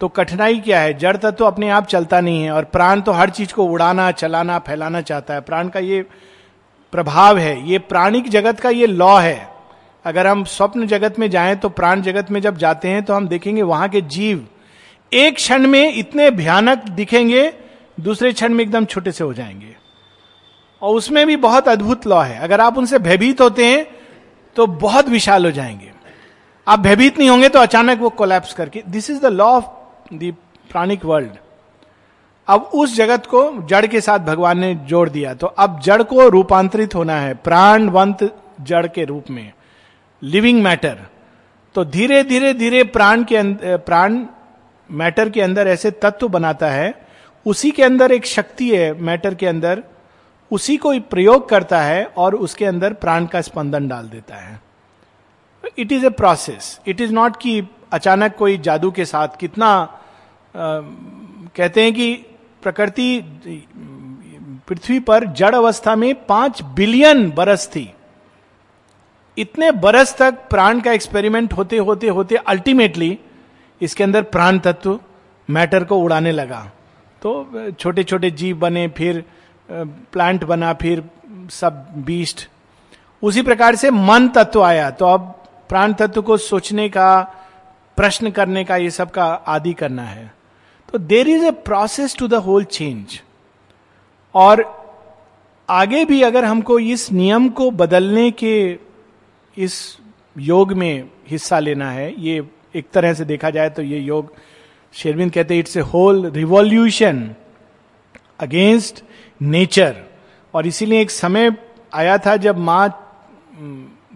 तो 0.00 0.08
कठिनाई 0.08 0.58
क्या 0.60 0.80
है? 0.80 0.92
जड़ 0.94 1.16
तत्व 1.16 1.46
अपने 1.46 1.68
आप 1.70 1.86
चलता 1.86 2.20
नहीं 2.20 2.42
है 2.42 2.50
और 2.50 2.64
प्राण 2.64 3.00
तो 3.00 3.12
हर 3.12 3.30
चीज़ 3.30 3.52
को 3.54 3.64
उड़ाना, 3.64 4.10
चलाना, 4.10 4.58
फैलाना 4.58 5.00
चाहता 5.00 5.34
है। 5.34 5.40
प्राण 5.40 5.68
का 5.68 5.80
ये 5.80 6.04
प्रभाव 6.92 7.38
है। 7.38 7.68
ये 7.68 7.78
प्राणिक 7.78 8.28
जगत 8.28 8.60
का 8.60 8.70
ये 8.70 8.86
लॉ 8.86 9.18
है। 9.18 9.48
अगर 10.04 10.26
हम 10.26 10.44
स्वप्न 10.44 10.86
जगत 10.86 11.18
में 11.18 11.28
जाएँ 11.30 11.56
तो 11.56 11.68
प्राण 11.68 12.02
जगत 12.02 12.30
में 12.30 12.40
जब 12.40 12.56
जाते 12.56 12.88
हैं 12.88 13.02
तो 13.02 13.14
हम 13.14 13.28
देखेंगे 13.28 13.62
वहाँ 13.62 13.88
के 13.88 14.00
जीव 14.00 14.46
एक 15.12 15.34
क्षण 15.34 15.66
में 15.66 15.92
इतने 15.94 16.30
भयानक 16.30 16.84
दिखेंगे, 16.88 17.52
दूसरे 18.00 18.32
क्षण 18.32 18.54
में 18.54 18.64
एकदम 18.64 18.84
छोटे 18.84 19.12
से 19.12 19.24
हो 19.24 19.32
जाएँगे। 19.34 19.74
और 20.82 20.94
उसमें 20.96 21.26
भी 21.26 21.36
बहुत 21.36 21.68
अद्भुत 21.68 22.06
लॉ 22.06 22.20
है। 22.20 22.38
अगर 22.38 22.60
आप 22.60 22.78
उनसे 22.78 22.98
भयभीत 22.98 23.40
होते 23.40 23.66
हैं 23.66 23.86
तो 24.56 24.66
बहुत 24.66 25.08
विशाल 25.08 25.44
हो 25.44 25.50
जाएँगे। 25.50 25.90
आप 26.66 26.78
भयभीत 26.78 27.18
नहीं 27.18 27.28
होंगे 27.30 27.48
तो 27.48 27.58
अचानक 27.58 28.00
वो 28.00 28.10
कोलैप्स 28.10 28.52
करके 28.54 28.82
this 28.88 29.10
is 29.10 29.20
the 29.20 29.26
law 29.26 29.46
of 29.46 29.64
the 30.14 30.34
pranic 30.70 31.04
world 31.04 31.30
अब 32.50 32.70
उस 32.74 32.94
जगत 32.96 33.26
को 33.26 33.42
जड़ 33.66 33.86
के 33.86 34.00
साथ 34.00 34.18
भगवान 34.18 34.58
ने 34.58 34.74
जोड़ 34.86 35.08
दिया। 35.10 35.34
तो 35.34 35.46
अब 35.46 35.80
जड़ 35.80 36.02
को 36.02 36.28
रूपांतरित 36.28 36.94
होना 36.94 37.16
है 37.16 37.34
प्राणवंत 37.34 38.28
जड़ 38.60 38.86
के 38.86 39.04
रूप 39.04 39.30
में। 39.30 39.52
लिविंग 40.22 40.62
मैटर 40.62 40.98
तो 41.74 41.84
धीरे 41.84 42.22
धीरे 42.24 42.52
धीरे 42.54 42.82
प्राण 42.84 43.22
के 43.24 43.42
प्राण 43.78 44.24
मैटर 44.90 45.30
के 45.30 45.40
अंदर 45.40 45.68
ऐसे 45.68 45.90
तत्व 45.90 46.28
बनाता 46.28 46.70
है। 46.70 46.94
उसी 47.46 47.70
के 47.70 47.82
अंदर 47.82 48.12
एक 48.12 48.26
शक्ति 48.26 48.70
है 48.70 48.92
मैटर 49.00 49.34
के 49.34 49.46
अंदर। 49.46 49.82
उसी 50.50 50.76
को 50.76 50.98
प्रयोग 51.10 51.48
करता 51.48 51.80
है 51.80 52.04
और 52.16 52.34
उसके 52.34 52.64
अंदर 52.64 52.92
प्राण 52.94 53.26
का 53.26 53.40
स्पंदन 53.40 53.88
डाल 53.88 54.08
देता 54.08 54.36
है। 54.36 54.60
It 55.78 55.92
is 55.92 56.06
a 56.06 56.10
process 56.10 56.80
it 56.86 57.00
is 57.00 57.12
not 57.12 57.36
कि 57.36 57.62
अचानक 57.92 58.34
कोई 58.36 58.58
जादू 58.58 58.90
के 58.90 59.04
साथ 59.04 59.36
कितना 59.40 59.68
आ, 59.68 60.80
कहते 61.56 61.82
हैं 61.82 61.92
कि 61.94 62.12
प्रकृति, 62.62 63.22
पृथ्वी 64.68 64.98
पर 65.00 65.24
जड़ 65.32 65.54
अवस्था 65.54 65.94
में 65.96 66.14
पाँच 66.26 66.62
बिलियन 66.74 67.30
बरस 67.30 67.66
थी। 67.66 67.92
इतने 69.36 69.70
बरस 69.72 70.16
तक 70.16 70.48
प्राण 70.50 70.80
का 70.80 70.92
एक्सपेरिमेंट 70.92 71.52
होते 71.52 71.76
होते 71.78 72.08
होते 72.08 72.36
अल्टीमेटली 72.36 73.18
इसके 73.80 74.04
अंदर 74.04 74.22
प्राण 74.22 74.58
तत्व, 74.58 74.98
मैटर 75.48 75.84
को 75.84 75.98
उड़ाने 75.98 76.32
लगा। 76.32 76.60
तो 77.22 77.70
छोटे 77.70 78.04
छोटे 78.04 78.30
जीव 78.30 78.58
बने, 78.58 78.86
फिर, 78.88 79.24
प्लांट 79.68 80.44
बना, 80.44 80.72
फिर 80.72 81.04
सब 81.50 81.86
बीस्ट। 81.96 82.48
उसी 83.22 83.42
प्रकार 83.42 83.76
से 83.76 83.90
मन 83.90 84.28
तत्व 84.28 84.62
आया। 84.62 84.90
तो 84.90 85.04
अब 85.04 85.34
प्राण 85.68 85.92
तत्व 85.92 86.22
को 86.22 86.36
सोचने 86.36 86.88
का, 86.88 87.20
प्रश्न 87.96 88.30
करने 88.30 88.64
का 88.64 88.76
ये 88.76 88.90
सब 88.90 89.10
का 89.10 89.24
आदि 89.24 89.72
करना 89.72 90.02
है। 90.02 90.32
तो 90.92 90.98
there 90.98 91.28
is 91.28 91.44
a 91.44 91.50
process 91.64 92.16
to 92.16 92.28
the 92.28 92.34
whole 92.44 92.64
change 92.64 93.20
और 94.34 94.64
आगे 95.68 96.04
भी 96.04 96.20
अगर 96.22 96.44
हमको 96.44 96.78
इस 96.78 97.10
नियम 97.12 97.48
को 97.48 97.70
बदलने 97.70 98.30
के 98.30 98.78
इस 99.56 99.76
योग 100.36 100.72
में 100.72 101.08
हिस्सा 101.28 101.58
लेना 101.58 101.90
है, 101.90 102.14
ये 102.18 102.42
एक 102.76 102.86
तरह 102.92 103.14
से 103.14 103.24
देखा 103.24 103.50
जाए 103.50 103.70
तो 103.70 103.82
ये 103.82 103.98
योग, 103.98 104.32
शेरविंद 104.94 105.32
कहते 105.32 105.54
हैं 105.54 105.60
it's 105.60 105.76
a 105.76 105.80
whole 105.80 106.26
revolution 106.30 107.30
against 108.40 109.02
nature 109.42 110.02
और 110.54 110.66
इसीलिए 110.66 111.00
एक 111.00 111.10
समय 111.10 111.50
आया 111.94 112.18
था 112.18 112.36
जब 112.36 112.58
माँ 112.58 112.88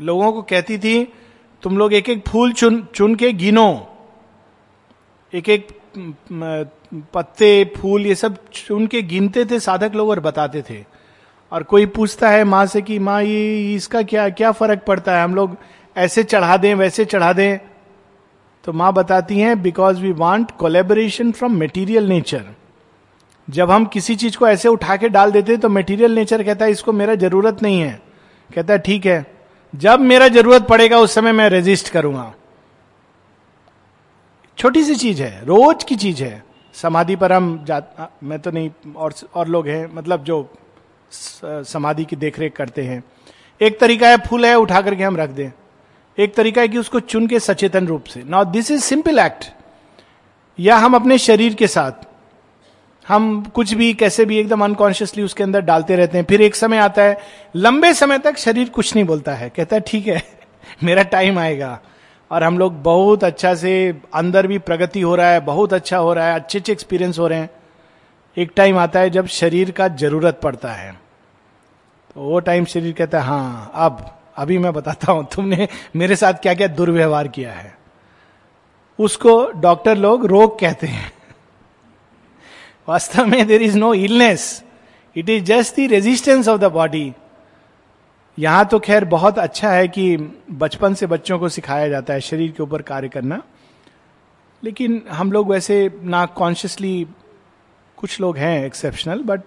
लोगों 0.01 0.33
को 0.33 0.43
कहती 0.43 0.79
थी, 0.79 1.05
तुम 1.63 1.79
लोग 1.79 1.93
एक 1.95 2.09
एक 2.09 2.29
फूल 2.29 2.53
चुन 2.53 2.83
चुन 2.95 3.15
के 3.15 3.33
गिनो, 3.33 3.69
एक 5.33 5.49
एक 5.49 5.69
पत्ते, 5.97 7.73
फूल, 7.77 8.07
ये 8.07 8.15
सब 8.15 8.37
चुन 8.53 8.87
के 8.87 9.03
गिनते 9.03 9.45
थे, 9.45 9.59
साधक 9.61 9.95
लोग 9.95 10.09
और 10.09 10.21
बताते 10.21 10.63
थे। 10.71 10.83
और 11.53 11.63
कोई 11.63 11.87
पूछता 11.87 12.29
है 12.31 12.45
माँ 12.45 12.65
से 12.67 12.83
कि, 12.83 12.99
माँ, 12.99 13.23
ये 13.23 13.75
इसका 13.75 14.03
क्या 14.03 14.29
क्या 14.31 14.53
फ़र्क 14.53 14.83
पड़ता 14.87 15.17
है? 15.17 15.25
हम 15.25 15.35
लोग 15.35 15.57
ऐसे 15.97 16.23
चढ़ा 16.25 16.57
दें, 16.57 16.75
वैसे 16.75 17.05
चढ़ा 17.05 17.33
दें। 17.33 17.59
तो 18.65 18.73
माँ 18.73 18.93
बताती 18.93 19.39
हैं 19.39 19.61
because 19.63 20.01
we 20.01 20.13
want 20.13 20.51
collaboration 20.51 21.33
from 21.33 21.57
material 21.57 22.09
nature 22.09 22.45
जब 23.49 23.71
हम 23.71 23.85
किसी 23.85 24.15
चीज़ 24.17 24.37
को 24.39 24.47
ऐसे 24.49 24.69
उठा 24.69 24.97
के 24.97 25.09
डाल 25.09 25.33
देते 25.33 25.57
तो 25.57 25.69
मेटीरियल 25.69 26.15
नेचर 26.15 26.43
कहता 26.43 26.65
है, 26.65 26.71
इसको 26.71 26.93
मेरा 26.93 27.15
ज़रूरत 27.15 27.63
नहीं 27.63 27.81
है। 27.81 28.01
कहता 28.51 28.73
है, 28.73 28.79
ठीक 28.79 29.07
है। 29.07 29.25
जब 29.75 30.01
मेरा 30.01 30.29
ज़रूरत 30.29 30.63
पड़ेगा, 30.63 30.99
उस 30.99 31.15
समय 31.15 31.33
मैं 31.33 31.49
रेजिस्ट 31.49 31.89
करूँगा। 31.89 32.33
छोटी 34.59 34.85
सी 34.85 34.95
चीज़ 34.95 35.23
है, 35.23 35.45
रोज 35.45 35.85
की 35.85 35.97
चीज़ 35.97 36.23
है। 36.25 36.43
समाधि 36.75 37.17
पर 37.17 37.33
हम 37.33 37.65
जा 37.65 37.83
मैं 38.23 38.39
तो 38.39 38.51
नहीं, 38.51 38.71
और 38.97 39.15
और 39.35 39.49
लोग 39.49 39.69
हैं 39.69 39.89
मतलब 39.95 40.25
जो 40.25 40.49
समाधि 41.65 42.05
की 42.05 42.17
देखरेख 42.17 42.53
करते 42.53 42.83
हैं। 42.83 43.03
एक 43.61 43.79
तरीका 43.81 44.09
है, 44.09 44.17
फूल 44.19 44.47
है, 44.47 44.55
उठा 44.55 44.81
करके 44.81 45.03
हम 45.03 45.17
रख 45.17 45.31
दें। 45.31 45.51
एक 46.19 46.35
तरीका 46.35 46.61
है 46.61 46.69
कि 46.69 46.79
उसको 46.79 47.01
चुन 47.01 47.27
के 47.27 47.41
सचेतन 47.41 47.87
रूप 47.87 48.05
से। 48.05 48.23
Now 48.23 48.45
this 48.45 48.71
is 48.71 48.83
simple 48.83 49.19
act 49.19 49.45
या 50.59 50.77
हम 50.77 50.95
अपने 50.95 51.19
शरीर 51.19 51.55
के 51.55 51.67
साथ, 51.67 51.93
हम 53.09 53.43
कुछ 53.45 53.73
भी, 53.75 53.93
कैसे 53.95 54.25
भी 54.25 54.39
एकदम 54.39 54.65
अनकॉन्शियसली 54.65 55.23
उसके 55.23 55.43
अंदर 55.43 55.61
डालते 55.61 55.97
रहते 55.97 56.19
हैं। 56.19 56.25
फिर 56.25 56.43
एक 56.43 56.55
समय 56.55 56.79
आता 56.79 57.03
है, 57.03 57.19
लंबे 57.57 57.93
समय 57.95 58.19
तक 58.19 58.37
शरीर 58.37 58.69
कुछ 58.69 58.95
नहीं 58.95 59.05
बोलता 59.05 59.35
है। 59.35 59.51
कहता 59.51 59.77
है, 59.77 59.83
ठीक 59.87 60.07
है, 60.07 60.23
मेरा 60.83 61.03
टाइम 61.03 61.39
आएगा। 61.39 61.81
और 62.31 62.43
हम 62.43 62.59
लोग 62.59 62.83
बहुत 62.83 63.25
अच्छा 63.25 63.55
से 63.55 64.01
अंदर 64.15 64.47
भी 64.47 64.59
प्रगति 64.59 65.01
हो 65.01 65.15
रहा 65.15 65.31
है, 65.31 65.41
बहुत 65.41 65.73
अच्छा 65.73 65.97
हो 65.97 66.13
रहा 66.15 66.29
है, 66.29 66.35
अच्छे 66.35 66.59
अच्छे 66.59 66.73
एक्सपीरियंस 66.73 67.19
हो 67.19 67.27
रहे 67.27 67.39
हैं। 67.39 67.51
एक 68.37 68.53
टाइम 68.57 68.79
आता 68.79 69.01
है 69.01 69.11
जब 69.11 69.27
शरीर 69.27 69.71
का 69.71 69.89
ज़रूरत 69.89 70.41
पड़ता 70.43 70.73
है। 70.73 70.93
तो 72.15 72.21
वो 72.21 72.41
टाइम 72.41 72.65
शरीर 72.65 72.93
कहता 72.93 73.21
है 73.21 73.25
हाँ 73.25 73.71
अब, 73.75 74.21
अभी 74.37 74.59
मैं 74.59 74.73
बताता 74.73 75.13
हूँ, 75.13 75.27
तुमने 75.35 75.69
मेरे 75.97 76.17
साथ 76.17 76.35
क्या 76.35 76.55
क्या 76.55 76.67
दुर्व्यवहार 76.67 77.29
किया 77.29 77.53
है? 77.53 77.79
उसको 78.99 79.51
डॉक्टर 79.51 79.97
लोग 79.97 80.27
रोग 80.27 80.59
कहते 80.59 80.87
हैं। 80.87 81.13
वास्तव 82.89 83.27
में 83.27 83.47
there 83.47 83.63
is 83.63 83.79
no 83.79 83.95
illness 83.95 84.65
it 85.17 85.29
is 85.29 85.45
just 85.45 85.77
the 85.77 85.81
resistance 85.81 86.49
of 86.49 86.61
the 86.61 86.65
body 86.65 87.13
यहाँ 88.39 88.65
तो 88.65 88.79
खैर 88.79 89.05
बहुत 89.05 89.39
अच्छा 89.39 89.71
है 89.71 89.89
कि 89.89 90.17
बचपन 90.51 90.95
से 90.95 91.07
बच्चों 91.07 91.39
को 91.39 91.49
सिखाया 91.49 91.89
जाता 91.89 92.15
है, 92.15 92.21
शरीर 92.21 92.51
के 92.51 92.63
ऊपर 92.63 92.83
कार्य 92.83 93.09
करना। 93.09 93.43
लेकिन 94.63 95.03
हम 95.11 95.33
लोग 95.33 95.51
वैसे 95.51 95.91
ना 96.03 96.25
कॉन्शियसली 96.27 97.07
कुछ 97.97 98.21
लोग 98.21 98.37
हैं 98.37 98.65
एक्सेप्शनल 98.67 99.23
बट 99.23 99.41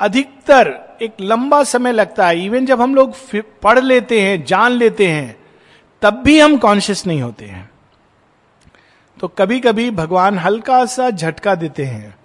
अधिकतर 0.00 0.98
एक 1.02 1.20
लंबा 1.20 1.62
समय 1.64 1.92
लगता 1.92 2.26
है। 2.26 2.44
इवन 2.44 2.66
जब 2.66 2.80
हम 2.80 2.94
लोग 2.94 3.14
पढ़ 3.62 3.78
लेते 3.78 4.20
हैं, 4.20 4.44
जान 4.44 4.72
लेते 4.72 5.06
हैं, 5.06 5.36
तब 6.02 6.14
भी 6.14 6.38
हम 6.40 6.56
कॉन्शियस 6.56 7.06
नहीं 7.06 7.22
होते 7.22 7.44
हैं। 7.44 7.70
तो 9.20 9.28
कभी 9.28 9.60
कभी 9.60 9.90
भगवान 9.90 10.38
हल्का 10.38 10.84
सा 10.86 11.10
झटका 11.10 11.54
देते 11.54 11.84
हैं। 11.84 12.16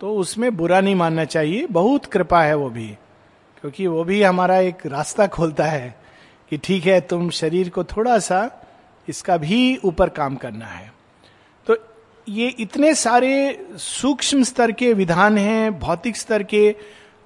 तो 0.00 0.14
उसमें 0.14 0.56
बुरा 0.56 0.80
नहीं 0.80 0.94
मानना 0.94 1.24
चाहिए, 1.24 1.66
बहुत 1.66 2.06
कृपा 2.06 2.42
है 2.42 2.54
वो 2.54 2.70
भी। 2.70 2.96
क्योंकि 3.66 3.86
वो 3.86 4.02
भी 4.04 4.22
हमारा 4.22 4.58
एक 4.58 4.86
रास्ता 4.86 5.26
खोलता 5.26 5.64
है 5.64 5.94
कि 6.50 6.56
ठीक 6.56 6.84
है, 6.86 7.00
तुम 7.00 7.30
शरीर 7.30 7.68
को 7.68 7.84
थोड़ा 7.84 8.18
सा 8.18 8.62
इसका 9.08 9.36
भी 9.36 9.76
ऊपर 9.84 10.08
काम 10.08 10.36
करना 10.36 10.66
है। 10.66 10.92
तो 11.66 11.76
ये 12.28 12.48
इतने 12.48 12.94
सारे 12.94 13.66
सूक्ष्म 13.76 14.42
स्तर 14.42 14.72
के 14.72 14.92
विधान 14.92 15.38
हैं, 15.38 15.78
भौतिक 15.78 16.16
स्तर 16.16 16.42
के, 16.42 16.74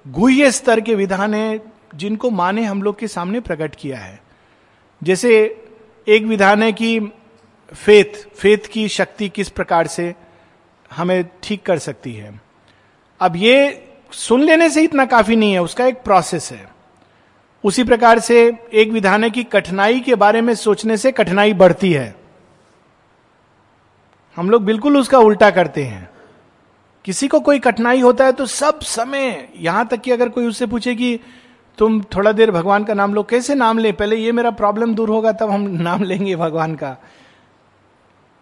गुह्य 0.07 0.51
स्तर 0.51 0.81
के 0.81 0.95
विधान 0.95 1.33
हैं, 1.33 1.61
जिनको 1.95 2.29
माँ 2.29 2.51
ने 2.53 2.63
हम 2.63 2.83
लोग 2.83 2.99
के 2.99 3.07
सामने 3.07 3.39
प्रकट 3.39 3.75
किया 3.75 3.99
है। 3.99 4.19
जैसे 5.03 5.33
एक 6.07 6.23
विधान 6.23 6.63
है 6.63 6.71
कि 6.71 6.99
फेथ 7.73 8.25
फेथ 8.35 8.67
की 8.71 8.87
शक्ति 8.87 9.29
किस 9.29 9.49
प्रकार 9.49 9.87
से 9.87 10.13
हमें 10.91 11.23
ठीक 11.43 11.65
कर 11.65 11.79
सकती 11.79 12.13
है। 12.13 12.41
अब 13.19 13.35
ये 13.35 13.87
सुन 14.11 14.43
लेने 14.43 14.69
से 14.69 14.81
इतना 14.83 15.05
काफ़ी 15.05 15.35
नहीं 15.35 15.51
है, 15.53 15.61
उसका 15.61 15.85
एक 15.85 16.01
प्रोसेस 16.03 16.51
है। 16.51 16.69
उसी 17.63 17.83
प्रकार 17.83 18.19
से 18.19 18.39
एक 18.73 18.91
विधान 18.91 19.23
है 19.23 19.29
कि 19.29 19.43
कठिनाई 19.43 19.99
के 19.99 20.15
बारे 20.15 20.41
में 20.41 20.53
सोचने 20.55 20.97
से 20.97 21.11
कठिनाई 21.11 21.53
बढ़ती 21.53 21.91
है। 21.91 22.15
हम 24.37 24.49
लोग 24.49 24.63
बिल्कुल 24.65 24.97
उसका 24.97 25.19
उल्टा 25.19 25.49
करते 25.49 25.83
हैं। 25.83 26.09
किसी 27.05 27.27
को 27.27 27.39
कोई 27.39 27.59
कठिनाई 27.59 27.99
होता 28.01 28.25
है 28.25 28.31
तो 28.31 28.45
सब 28.45 28.79
समय, 28.79 29.47
यहाँ 29.57 29.87
तक 29.87 30.01
कि 30.01 30.11
अगर 30.11 30.29
कोई 30.29 30.47
उससे 30.47 30.65
पूछे 30.65 30.95
कि 30.95 31.19
तुम 31.77 32.01
थोड़ा 32.15 32.31
देर 32.31 32.51
भगवान 32.51 32.83
का 32.83 32.93
नाम 32.93 33.13
लो, 33.13 33.23
कैसे 33.23 33.55
नाम 33.55 33.77
ले? 33.77 33.91
पहले 33.91 34.15
ये 34.15 34.31
मेरा 34.31 34.51
प्रॉब्लम 34.51 34.95
दूर 34.95 35.09
होगा, 35.09 35.31
तब 35.31 35.51
हम 35.51 35.61
नाम 35.61 36.03
लेंगे 36.03 36.35
भगवान 36.35 36.75
का। 36.75 36.95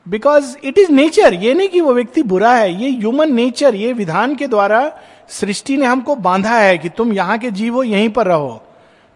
बिकॉज़ 0.09 0.55
इट 0.63 0.77
इज़ 0.77 0.91
नेचर 0.91 1.33
ये 1.33 1.53
नहीं 1.53 1.69
कि 1.69 1.81
वो 1.81 1.93
व्यक्ति 1.93 2.21
बुरा 2.23 2.53
है, 2.53 2.71
ये 2.73 2.89
ह्यूमन 2.91 3.33
नेचर 3.33 3.75
ये 3.75 3.91
विधान 3.93 4.35
के 4.35 4.47
द्वारा 4.47 4.81
सृष्टि 5.29 5.75
ने 5.77 5.85
हमको 5.85 6.15
बांधा 6.17 6.57
है 6.59 6.77
कि 6.77 6.89
तुम 6.89 7.11
यहाँ 7.13 7.37
के 7.37 7.51
जीव 7.51 7.73
हो, 7.73 7.83
यहीं 7.83 8.09
पर 8.09 8.27
रहो। 8.27 8.61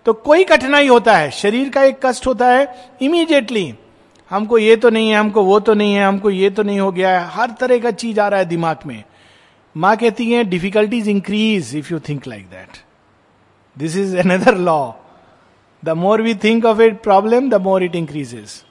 तो 0.05 0.13
कोई 0.13 0.43
कठिनाई 0.43 0.87
होता 0.87 1.15
है, 1.17 1.29
शरीर 1.31 1.69
का 1.69 1.83
एक 1.83 1.99
कष्ट 2.05 2.27
होता 2.27 2.47
है 2.47 2.67
इमीडिएटली 3.01 3.73
हमको 4.31 4.57
ये 4.57 4.75
तो 4.75 4.89
नहीं 4.89 5.09
है, 5.09 5.15
हमको 5.15 5.43
वो 5.43 5.59
तो 5.59 5.73
नहीं 5.73 5.93
है, 5.93 6.05
हमको 6.05 6.29
ये 6.29 6.49
तो 6.49 6.63
नहीं 6.63 6.79
हो 6.79 6.91
गया 6.91 7.19
है, 7.19 7.27
हर 7.29 7.51
तरह 7.59 7.79
का 7.79 7.91
चीज़ 7.93 8.19
आ 8.19 8.27
रहा 8.27 8.39
है 8.39 8.45
दिमाग 8.45 8.85
में। 8.85 9.03
माँ 9.75 9.95
कहती 9.97 10.31
है 10.31 10.43
difficulties 10.43 11.07
increase 11.09 11.75
if 11.75 11.91
you 11.91 11.99
think 12.09 12.27
like 12.27 12.45
that 12.45 12.77
this 13.77 13.95
is 13.97 14.17
another 14.17 14.57
law 14.59 14.91
the 15.83 15.95
more 15.97 16.21
we 16.21 16.35
think 16.43 16.65
of 16.65 16.81
it 16.81 17.01
problem 17.03 17.49
the 17.49 17.61
more 17.61 17.83
it 17.83 17.95
increases 17.95 18.61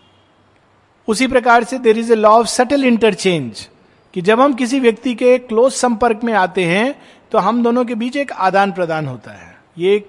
उसी 1.08 1.26
प्रकार 1.26 1.64
से 1.64 1.78
there 1.78 1.98
is 1.98 2.12
a 2.12 2.16
law 2.16 2.30
of 2.30 2.46
subtle 2.46 2.84
interchange 2.84 3.68
कि 4.14 4.20
जब 4.22 4.40
हम 4.40 4.54
किसी 4.54 4.80
व्यक्ति 4.80 5.14
के 5.14 5.36
क्लोज 5.38 5.72
संपर्क 5.72 6.20
में 6.24 6.32
आते 6.34 6.64
हैं 6.64 6.94
तो 7.32 7.38
हम 7.38 7.62
दोनों 7.62 7.84
के 7.84 7.94
बीच 7.94 8.16
एक 8.16 8.32
आदान 8.32 8.72
प्रदान 8.72 9.06
होता 9.06 9.32
है। 9.32 9.56
ये 9.78 9.94
एक 9.96 10.08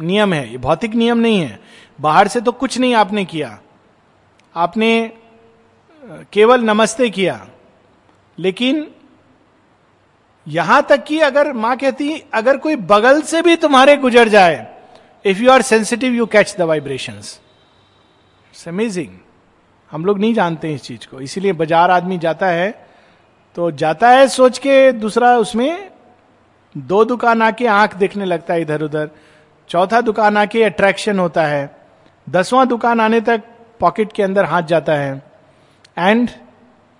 नियम 0.00 0.32
है, 0.32 0.50
ये 0.50 0.58
भौतिक 0.58 0.94
नियम 0.94 1.18
नहीं 1.18 1.40
है। 1.40 1.58
बाहर 1.98 2.28
से 2.28 2.40
तो 2.40 2.52
कुछ 2.52 2.78
नहीं 2.78 2.94
आपने 2.94 3.24
किया। 3.24 3.58
आपने 4.54 5.10
केवल 6.32 6.60
नमस्ते 6.60 7.10
किया। 7.10 7.46
लेकिन 8.38 8.86
यहाँ 10.46 10.82
तक 10.88 11.04
कि 11.04 11.18
अगर 11.20 11.52
माँ 11.52 11.76
कहती, 11.76 12.22
अगर 12.34 12.56
कोई 12.56 12.76
बगल 12.76 13.22
से 13.22 13.42
भी 13.42 13.56
तुम्हारे 13.56 13.96
गुजर 13.96 14.28
जाए 14.28 14.66
if 15.24 15.38
you 15.38 15.50
are 15.50 15.62
sensitive 15.62 16.12
you 16.14 16.26
catch 16.26 16.54
the 16.58 16.62
vibration 16.62 17.12
it's 17.14 18.68
amazing 18.68 19.16
हम 19.96 20.04
लोग 20.04 20.18
नहीं 20.18 20.34
जानते 20.34 20.72
इस 20.74 20.82
चीज़ 20.82 21.06
को। 21.10 21.20
इसीलिए 21.20 21.52
बाज़ार 21.54 21.90
आदमी 21.90 22.16
जाता 22.18 22.46
है 22.48 22.70
तो 23.56 23.70
जाता 23.72 24.08
है 24.10 24.26
सोच 24.28 24.58
के 24.58 24.92
दूसरा 24.94 25.36
उसमें 25.38 25.90
दो 26.74 27.04
दुकान 27.04 27.42
आके 27.42 27.66
आँख 27.66 27.94
देखने 27.96 28.24
लगता 28.24 28.54
है 28.54 28.60
इधर 28.62 28.82
उधर 28.82 29.08
चौथा 29.70 30.00
दुकान 30.02 30.36
आके 30.36 30.62
अट्रैक्शन 30.64 31.18
होता 31.18 31.46
है। 31.46 31.70
दसवां 32.26 32.66
दुकान 32.68 33.00
आने 33.00 33.20
तक 33.22 33.42
पॉकेट 33.80 34.12
के 34.12 34.22
अंदर 34.22 34.44
हाथ 34.44 34.62
जाता 34.64 34.94
है। 34.94 35.22
एंड 35.98 36.30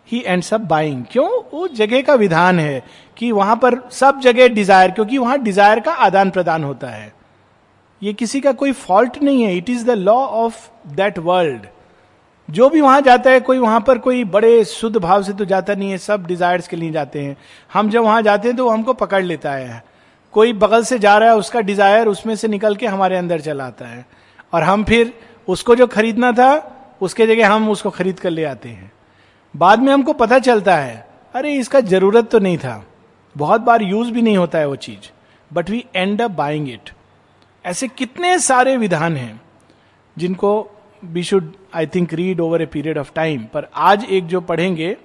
ही 0.09 0.23
एंड 0.27 0.43
सब 0.43 0.67
बाइंग 0.67 1.05
क्यों? 1.13 1.29
वो 1.53 1.69
जगह 1.69 2.03
का 2.03 2.15
विधान 2.17 2.61
है 2.61 2.83
कि 3.17 3.33
वहाँ 3.33 3.57
पर 3.57 3.81
सब 3.93 4.21
जगह 4.21 4.49
डिज़ायर 4.51 4.91
क्योंकि 4.91 5.19
वहाँ 5.19 5.39
डिज़ायर 5.43 5.81
का 5.81 5.93
आदान 6.03 6.31
प्रदान 6.31 6.65
होता 6.65 6.89
है। 6.89 7.13
ये 8.03 8.13
किसी 8.15 8.41
का 8.41 8.53
कोई 8.55 8.73
फॉल्ट 8.81 9.23
नहीं 9.23 9.43
है। 9.43 9.57
It 9.57 9.71
is 9.71 9.87
the 9.87 10.03
law 10.03 10.21
of 10.43 10.69
that 10.95 11.19
world 11.21 11.67
जो 12.49 12.69
भी 12.71 12.81
वहाँ 12.81 13.01
जाता 13.01 13.31
है, 13.31 13.41
कोई 13.41 13.59
वहाँ 13.59 13.81
पर 13.81 13.99
कोई 13.99 14.25
बड़े 14.25 14.65
शुद्ध 14.65 14.97
भाव 14.97 15.23
से 15.23 15.33
तो 15.33 15.45
जाता 15.45 15.75
नहीं 15.75 15.91
है, 15.91 15.99
सब 15.99 16.27
डिजायर्स 16.27 16.69
के 16.69 16.77
लिए 16.77 16.91
जाते 16.91 17.23
हैं। 17.23 17.37
हम 17.73 17.91
जब 17.91 18.03
वहाँ 18.03 18.23
जाते 18.23 18.49
हैं 18.49 18.57
तो 18.57 18.69
हमको 18.69 18.93
पकड़ 18.95 19.23
लेता 19.25 19.53
है। 19.53 19.83
कोई 20.35 20.53
बगल 20.55 20.83
से 20.85 20.99
जा 20.99 21.17
रहा 21.19 21.29
है, 21.29 21.37
उसका 21.37 21.61
डिज़ायर 21.61 22.09
उसमें 22.09 22.35
से 22.37 22.49
निकल 22.49 22.77
के 22.77 22.87
हमारे 22.87 23.17
अंदर 23.17 23.41
चला 23.41 23.67
आता 23.67 23.87
है। 23.87 24.05
और 24.53 24.63
हम 24.63 24.85
फिर 24.85 25.13
उसको 25.49 25.75
जो 25.77 25.87
खरीदना 25.87 26.33
था, 26.33 26.99
उसके 27.01 27.27
जगह 27.27 27.49
हम 27.49 27.69
उसको 27.71 27.91
खरीद 27.91 28.21
कर 28.21 28.31
ले 28.31 28.45
आते 28.45 28.69
हैं। 28.69 28.93
बाद 29.55 29.79
में 29.79 29.93
हमको 29.93 30.13
पता 30.15 30.39
चलता 30.39 30.77
है, 30.77 31.07
अरे 31.35 31.55
इसका 31.55 31.81
ज़रूरत 31.83 32.31
तो 32.31 32.39
नहीं 32.39 32.59
था। 32.59 32.85
बहुत 33.35 33.61
बार 33.61 33.83
यूज़ 33.83 34.11
भी 34.11 34.23
नहीं 34.23 34.37
होता 34.37 34.59
है 34.59 34.69
वो 34.69 34.77
चीज़ 34.77 35.11
but 35.51 35.71
we 35.71 35.85
end 35.97 36.23
up 36.23 36.31
buying 36.31 36.69
it 36.69 36.91
ऐसे 37.65 37.89
कितने 37.89 38.39
सारे 38.39 38.77
विधान 38.77 39.17
हैं, 39.17 39.41
जिनको 40.17 40.71
we 41.07 41.23
should 41.23 41.53
I 41.75 41.87
think 41.87 42.13
read 42.15 42.41
over 42.41 42.63
a 42.63 42.67
period 42.67 42.99
of 42.99 43.13
time 43.15 43.45
पर 43.55 43.69
आज 43.75 44.05
एक 44.07 44.27
जो 44.27 44.41
पढ़ेंगे, 44.43 44.97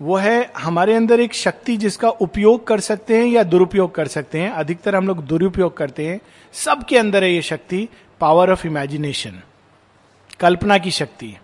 वो 0.00 0.16
है 0.16 0.52
हमारे 0.58 0.94
अंदर 0.94 1.20
एक 1.20 1.34
शक्ति 1.34 1.76
जिसका 1.76 2.08
उपयोग 2.20 2.66
कर 2.66 2.80
सकते 2.80 3.16
हैं 3.16 3.26
या 3.26 3.42
दुरुपयोग 3.44 3.94
कर 3.94 4.08
सकते 4.08 4.40
हैं। 4.40 4.50
अधिकतर 4.52 4.96
हम 4.96 5.06
लोग 5.06 5.24
दुरुपयोग 5.26 5.76
करते 5.76 6.06
हैं। 6.06 6.20
सबके 6.54 6.98
अंदर 6.98 7.24
है 7.24 7.32
ये 7.32 7.42
शक्ति 7.42 7.88
पावर 8.20 8.50
ऑफ़ 8.52 8.66
इमेजिनेशन 8.66 9.40
कल्पना 10.40 10.78
की 10.78 10.90
शक्ति। 10.90 11.34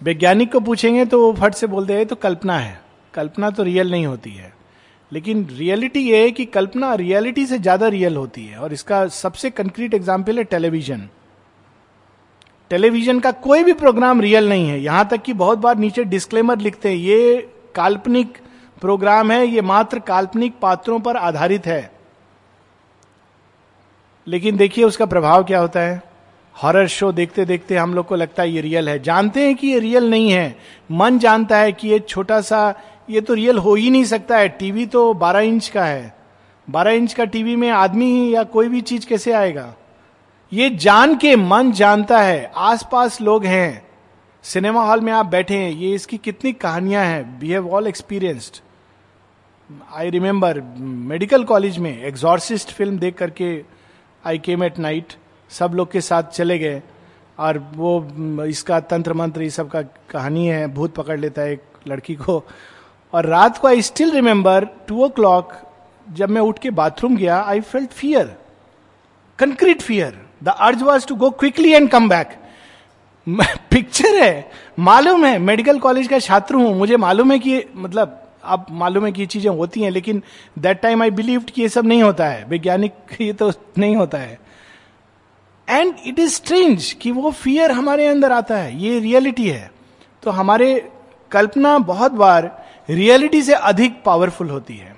वैज्ञानिक 0.00 0.52
को 0.52 0.60
पूछेंगे 0.60 1.04
तो 1.04 1.20
वो 1.20 1.32
फट 1.34 1.54
से 1.54 1.66
बोलते 1.66 1.94
हैं 1.94 2.06
तो 2.06 2.16
कल्पना 2.18 2.58
है। 2.58 2.80
कल्पना 3.14 3.50
तो 3.50 3.62
रियल 3.62 3.90
नहीं 3.90 4.06
होती 4.06 4.30
है। 4.30 4.52
लेकिन 5.12 5.46
रियलिटी 5.50 6.00
ये 6.00 6.22
है 6.22 6.30
कि 6.30 6.44
कल्पना 6.46 6.94
रियलिटी 6.96 7.46
से 7.46 7.58
ज़्यादा 7.58 7.88
रियल 7.88 8.16
होती 8.16 8.44
है। 8.46 8.58
और 8.58 8.72
इसका 8.72 9.06
सबसे 9.14 9.50
कंक्रीट 9.52 9.94
एग्ज़ाम्पल 9.94 10.38
है 10.38 10.44
टेलीविज़न 10.46 11.08
टेलीविज़न 12.70 13.20
का 13.20 13.32
कोई 13.32 13.64
भी 13.64 13.72
प्रोग्राम 13.72 14.20
रियल 14.20 14.48
नहीं 14.48 14.68
है। 14.68 14.80
यहाँ 14.80 15.08
तक 15.08 15.22
कि 15.22 15.32
बहुत 15.32 15.58
बार 15.58 15.76
नीचे 15.76 16.04
डिस्क्लेमर 16.04 16.58
लिखते 16.58 16.88
हैं, 16.88 16.96
ये 16.96 17.50
काल्पनिक 17.74 18.38
प्रोग्राम 18.80 19.32
है, 19.32 19.46
ये 19.46 19.60
मात्र 19.60 19.98
काल्पनिक 19.98 20.54
पात्रों 20.62 21.00
पर 21.00 21.16
आधारित 21.16 21.66
है। 21.66 21.92
लेकिन 24.26 24.56
देखिए 24.56 24.84
उसका 24.84 25.06
प्रभाव 25.06 25.44
क्या 25.44 25.58
होता 25.58 25.80
है। 25.80 26.02
हॉरर 26.62 26.86
शो 26.86 27.12
देखते 27.12 27.44
देखते 27.44 27.76
हम 27.76 27.94
लोग 27.94 28.06
को 28.06 28.14
लगता 28.14 28.42
है 28.42 28.50
ये 28.50 28.60
रियल 28.60 28.88
है। 28.88 28.98
जानते 28.98 29.40
हैं 29.40 29.54
कि 29.54 29.66
ये 29.66 29.78
रियल 29.78 30.10
नहीं 30.10 30.30
है। 30.30 30.56
मन 30.92 31.18
जानता 31.18 31.58
है 31.58 31.72
कि 31.72 31.88
ये 31.88 31.98
छोटा 31.98 32.40
सा, 32.40 32.74
ये 33.10 33.20
तो 33.20 33.34
रियल 33.34 33.58
हो 33.58 33.74
ही 33.74 33.90
नहीं 33.90 34.04
सकता 34.04 34.36
है। 34.36 34.48
टीवी 34.48 34.86
तो 34.86 35.14
12 35.14 35.40
इंच 35.40 35.68
का 35.68 35.84
है। 35.84 36.14
12 36.70 36.90
इंच 36.90 37.12
का 37.12 37.24
टीवी 37.24 37.56
में 37.56 37.70
आदमी 37.70 38.34
या 38.34 38.42
कोई 38.42 38.68
भी 38.68 38.80
चीज़ 38.80 39.06
कैसे 39.06 39.32
आएगा? 39.32 39.74
ये 40.52 40.68
जान 40.72 41.14
के 41.16 41.34
मन 41.36 41.70
जानता 41.72 42.18
है, 42.20 42.50
आसपास 42.56 43.20
लोग 43.20 43.44
हैं। 43.44 43.82
सिनेमा 44.44 44.82
हॉल 44.84 45.00
में 45.00 45.12
आप 45.12 45.26
बैठे 45.26 45.56
हैं, 45.56 45.70
ये 45.70 45.94
इसकी 45.94 46.16
कितनी 46.18 46.52
कहानियाँ 46.54 47.04
हैं। 47.04 47.38
We 47.40 47.50
have 47.50 47.68
all 47.68 47.86
experienced 47.86 48.56
I 49.94 50.10
remember 50.10 50.60
medical 50.80 51.44
college 51.44 51.76
में 51.78 52.02
एग्जॉर्सिस्ट 52.04 52.70
फ़िल्म 52.70 52.98
देख 52.98 53.16
करके 53.18 53.52
आई 54.24 54.38
केम 54.38 54.64
एट 54.64 54.78
नाइट 54.78 55.12
सब 55.50 55.74
लोग 55.74 55.90
के 55.92 56.00
साथ 56.00 56.22
चले 56.22 56.58
गए, 56.58 56.82
और 57.38 57.58
वो, 57.74 58.44
इसका 58.44 58.80
तंत्र 58.82 59.14
मंत्र 59.14 59.42
ये 59.42 59.50
सब 59.50 59.68
का 59.70 59.82
कहानी 60.10 60.46
है, 60.46 60.66
भूत 60.68 60.94
पकड़ 60.94 61.18
लेता 61.20 61.42
है 61.42 61.52
एक 61.52 61.62
लड़की 61.88 62.14
को। 62.14 62.42
और 63.12 63.26
रात 63.26 63.58
को 63.58 63.68
I 63.68 63.82
still 63.82 64.10
remember 64.12 64.64
two 64.88 65.04
o'clock 65.10 65.52
जब 66.06 66.30
मैं 66.30 66.40
उठ 66.40 66.58
के 66.58 66.70
बाथरूम 66.72 67.16
गया 67.16 67.40
I 67.42 67.60
felt 67.60 67.90
fear 67.92 68.36
concrete 69.38 69.82
fear 69.82 70.18
the 70.42 70.48
urge 70.48 70.84
was 70.84 71.06
to 71.06 71.14
go 71.14 71.30
quickly 71.32 71.72
and 71.72 71.88
come 71.90 72.08
back 72.08 72.36
picture 73.70 74.16
है, 74.16 74.50
मालूम 74.78 75.24
है 75.24 75.38
मेडिकल 75.38 75.78
कॉलेज 75.78 76.06
का 76.08 76.18
छात्र 76.18 76.54
हूँ, 76.54 76.74
मुझे 76.74 76.96
मालूम 76.96 77.32
है 77.32 77.38
कि 77.38 77.62
मतलब 77.76 78.16
अब 78.44 78.66
मालूम 78.72 79.04
है 79.06 79.10
कि 79.12 79.20
ये 79.22 79.26
चीज़ें 79.26 79.50
होती 79.50 79.80
हैं, 79.82 79.90
लेकिन 79.90 80.22
दैट 80.58 80.80
टाइम 80.82 81.02
आई 81.02 81.10
बिलीव 81.10 81.40
कि 81.44 81.62
ये 81.62 81.68
सब 81.68 81.86
नहीं 81.86 82.02
होता 82.02 82.26
है, 82.26 82.44
वैज्ञानिक 82.44 82.92
ये 83.20 83.32
तो 83.32 83.52
नहीं 83.78 83.96
होता 83.96 84.18
है। 84.18 84.38
एंड 85.68 85.94
इट 86.06 86.18
इज़ 86.18 86.34
स्ट्रेंज 86.34 86.92
कि 86.92 87.10
वो 87.10 87.30
फियर 87.32 87.72
हमारे 87.72 88.06
अंदर 88.06 88.32
आता 88.32 88.56
है, 88.56 88.82
ये 88.82 88.98
रियलिटी 89.00 89.48
है। 89.48 89.70
तो 90.22 90.30
हमारे 90.30 90.90
कल्पना 91.30 91.78
बहुत 91.78 92.12
बार 92.12 92.50
रियलिटी 92.88 93.42
से 93.42 93.54
अधिक 93.54 94.02
पावरफुल 94.04 94.50
होती 94.50 94.76
है। 94.76 94.94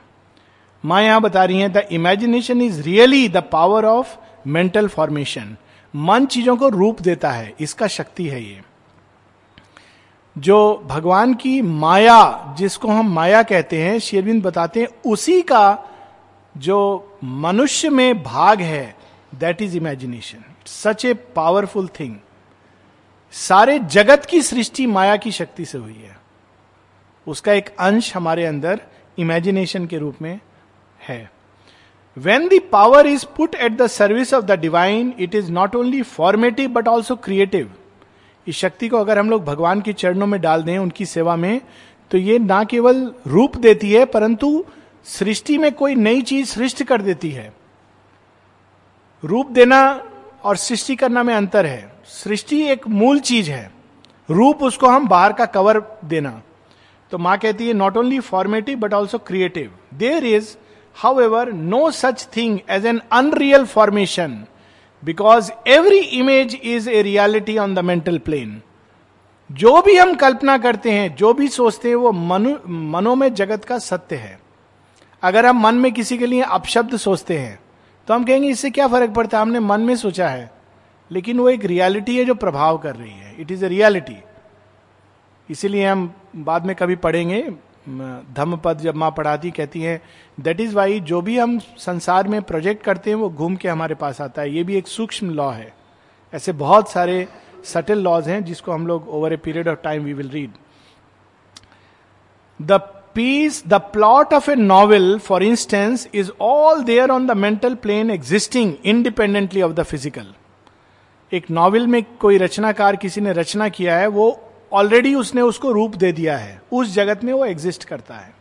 माँ 0.85 1.03
यहाँ 1.03 1.21
बता 1.21 1.45
रही 1.45 1.61
है 1.61 1.69
the 1.69 1.87
imagination 1.93 2.63
is 2.63 2.83
really 2.83 3.29
the 3.29 3.43
power 3.53 3.85
of 3.85 4.17
mental 4.47 4.89
formation 4.89 5.57
मन 5.95 6.27
चीज़ों 6.27 6.57
को 6.57 6.69
रूप 6.69 7.01
देता 7.01 7.31
है, 7.31 7.55
इसका 7.61 7.87
शक्ति 7.87 8.29
है 8.29 8.43
ये। 8.43 8.61
जो 10.37 10.83
भगवान 10.87 11.35
की 11.35 11.63
माया, 11.63 12.55
जिसको 12.59 12.89
हम 12.89 13.13
माया 13.13 13.43
कहते 13.43 13.83
हैं, 13.83 13.99
शेरविंद 13.99 14.43
बताते 14.43 14.81
हैं, 14.81 14.89
उसी 15.07 15.43
का 15.43 15.85
जो 16.57 17.19
मनुष्य 17.25 17.89
में 17.89 18.23
भाग 18.23 18.61
है 18.61 18.97
that 19.35 19.63
is 19.63 19.77
imagination 19.77 20.45
such 20.67 21.05
a 21.05 21.15
powerful 21.15 21.89
thing 21.89 22.17
सारे 23.33 23.79
जगत 23.79 24.25
की 24.25 24.43
सृष्टि 24.43 24.87
माया 24.87 25.17
की 25.17 25.33
शक्ति 25.33 25.65
से 25.65 25.79
हुई 25.79 25.95
है। 25.95 26.17
उसका 27.27 27.53
एक 27.53 27.77
अंश 27.77 28.17
हमारे 28.17 28.47
अंदर 28.47 28.81
इमेजिनेशन 29.19 29.87
के 29.87 29.99
रूप 29.99 30.17
में 30.23 30.41
है। 31.09 31.32
When 32.17 32.43
the 32.49 32.61
power 32.61 33.07
is 33.07 33.25
put 33.25 33.55
at 33.55 33.77
the 33.79 33.87
service 33.89 34.33
of 34.33 34.47
the 34.47 34.57
divine, 34.57 35.15
it 35.19 35.35
is 35.35 35.47
not 35.49 35.75
only 35.75 36.01
formative 36.03 36.73
but 36.75 36.89
also 36.89 37.17
creative. 37.17 37.67
इस 38.49 38.57
शक्ति 38.57 38.89
को 38.89 38.97
अगर 38.97 39.19
हम 39.19 39.31
लोग 39.31 39.45
भगवान 39.45 39.81
के 39.81 39.93
चरणों 39.93 40.27
में 40.27 40.41
डाल 40.41 40.63
दें 40.63 40.79
उनकी 40.79 41.07
सेवा 41.07 41.37
में 41.37 41.61
तो 42.11 42.19
ये 42.19 42.39
ना 42.39 42.65
केवल 42.65 43.15
रूप 43.27 43.57
देती 43.57 43.93
है 43.93 44.05
परंतु 44.05 44.65
सृष्टि 45.05 45.59
में 45.59 45.73
कोई 45.73 45.95
नई 45.95 46.23
चीज़ 46.23 46.49
सृष्टि 46.49 46.85
कर 46.85 47.03
देती 47.03 47.31
है। 47.31 47.53
रूप 49.25 49.51
देना 49.51 50.05
और 50.45 50.57
सृष्टि 50.57 50.97
करना 50.97 51.23
में 51.23 51.35
अंतर 51.35 51.67
है। 51.67 51.93
सृष्टि 52.05 52.63
एक 52.63 52.89
मूल 52.89 53.21
चीज़ 53.21 53.51
है। 53.51 53.71
रूप 54.31 54.63
उसको 54.63 54.87
हम 54.87 55.09
बाहर 55.09 55.33
का 55.33 55.47
कवर 55.47 55.99
देना। 56.05 56.43
तो 57.11 57.19
माँ 57.19 57.39
कहती 57.39 57.67
है 57.67 57.73
not 57.73 57.97
only 57.97 58.21
formative 58.21 58.79
but 58.79 58.95
also 58.95 59.19
creative 59.19 59.73
there 59.95 60.25
is 60.25 60.57
However, 60.95 61.53
no 61.53 61.91
such 61.91 62.23
thing 62.35 62.61
as 62.69 62.85
an 62.85 63.01
unreal 63.11 63.65
formation 63.67 64.47
because 65.03 65.51
every 65.67 66.03
image 66.19 66.55
is 66.63 66.87
a 66.87 67.03
reality 67.03 67.57
on 67.59 67.75
the 67.75 67.83
mental 67.83 68.19
plane. 68.19 68.53
जो 69.51 69.81
भी 69.83 69.97
हम 69.97 70.15
कल्पना 70.15 70.57
करते 70.59 70.91
हैं 70.91 71.15
जो 71.17 71.33
भी 71.35 71.49
सोचते 71.49 71.89
हैं 71.89 71.97
वो 71.97 72.13
मनु 72.13 72.57
मनो 72.69 73.15
में 73.15 73.33
जगत 73.35 73.65
का 73.65 73.79
सत्य 73.79 74.17
है। 74.17 74.39
अगर 75.23 75.47
हम 75.47 75.61
मन 75.63 75.75
में 75.75 75.93
किसी 75.93 76.19
के 76.19 76.27
लिए 76.27 76.43
अपशब्द 76.43 76.97
सोचते 76.97 77.39
हैं 77.39 77.59
तो 78.09 78.15
हम 78.15 78.25
कहेंगे 78.25 78.49
इससे 78.49 78.71
क्या 78.71 78.87
फ़र्क 78.89 79.11
पड़ता 79.11 79.39
है? 79.39 79.43
हमने 79.43 79.61
मन 79.61 79.81
में 79.81 79.97
सोचा 79.97 80.29
है 80.29 80.51
लेकिन 81.11 81.39
वो 81.39 81.49
एक 81.49 81.65
रियलिटी 81.65 82.17
है 82.19 82.25
जो 82.25 82.35
प्रभाव 82.35 82.79
कर 82.79 82.97
रही 82.97 83.11
है। 83.11 83.35
इट 83.41 83.51
इज़ 83.51 83.65
ए 83.65 83.69
रियलिटी 83.69 84.17
इसीलिए 85.49 85.87
हम 85.87 86.13
बाद 86.37 86.67
में 86.67 86.75
कभी 86.77 86.97
पढ़ेंगे 86.97 87.43
धम्म 87.87 88.57
पद 88.57 88.79
जब 88.79 88.95
माँ 88.95 89.11
पढ़ाती 89.11 89.51
कहती 89.51 89.81
हैं 89.83 90.01
दैट 90.39 90.61
इज़ 90.61 90.75
वाई 90.75 91.01
जो 91.03 91.21
भी 91.21 91.39
हम 91.39 91.59
संसार 91.59 92.29
में 92.29 92.41
प्रोजेक्ट 92.43 92.83
करते 92.85 93.11
हैं, 93.11 93.17
वो 93.17 93.31
घूम 93.31 93.57
के 93.57 93.69
हमारे 93.69 93.95
पास 93.95 94.21
आता 94.21 94.43
है। 94.43 94.55
ये 94.55 94.65
भी 94.65 94.77
एक 94.77 94.89
सूक्ष्म 94.89 95.31
लॉ 95.31 95.51
है। 95.51 95.73
ऐसे 96.33 96.53
बहुत 96.55 96.91
सारे 96.91 97.27
सटल 97.65 97.99
लॉज 97.99 98.29
हैं 98.29 98.43
जिसको 98.45 98.73
हम 98.73 98.87
लोग 98.87 99.09
over 99.09 99.33
a 99.33 99.37
period 99.37 99.69
of 99.69 99.79
time 99.83 100.05
we 100.05 100.13
will 100.13 100.29
read 100.31 100.51
the 102.61 102.81
piece 103.15 103.63
the 103.69 103.75
plot 103.93 104.35
of 104.35 104.51
a 104.51 104.55
novel 104.55 105.19
for 105.19 105.43
instance 105.43 106.09
is 106.15 106.31
all 106.41 106.83
there 106.85 107.11
on 107.11 107.27
the 107.27 107.37
mental 107.37 107.75
plane 107.75 108.11
existing 108.11 108.73
independently 108.85 109.63
of 109.63 109.73
the 109.73 109.83
physical 109.83 110.27
एक 111.33 111.51
novel 111.51 111.87
में 111.87 112.03
कोई 112.21 112.39
रचनाकार 112.39 112.97
किसी 112.97 113.21
ने 113.21 113.33
रचना 113.33 113.69
किया 113.69 113.97
है, 113.99 114.07
वो 114.07 114.52
ऑलरेडी 114.73 115.15
उसने 115.15 115.41
उसको 115.41 115.73
रूप 115.73 115.95
दे 115.95 116.13
दिया 116.13 116.39
है। 116.39 116.63
उस 116.73 116.95
जगत 116.95 117.25
में 117.25 117.33
वो 117.33 117.45
एग्जिस्ट 117.45 117.85
करता 117.85 118.15
है। 118.15 118.35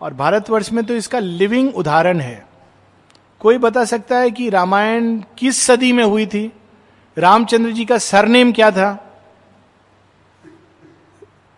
और 0.00 0.14
भारतवर्ष 0.14 0.72
में 0.72 0.84
तो 0.84 0.94
इसका 0.94 1.18
लिविंग 1.18 1.76
उदाहरण 1.76 2.20
है। 2.20 2.46
कोई 3.40 3.58
बता 3.58 3.84
सकता 3.84 4.18
है 4.18 4.30
कि 4.30 4.50
रामायण 4.50 5.22
किस 5.38 5.62
सदी 5.62 5.92
में 5.92 6.04
हुई 6.04 6.26
थी? 6.26 6.52
रामचंद्र 7.18 7.70
जी 7.70 7.84
का 7.84 7.98
सरनेम 7.98 8.52
क्या 8.52 8.70
था? 8.70 9.06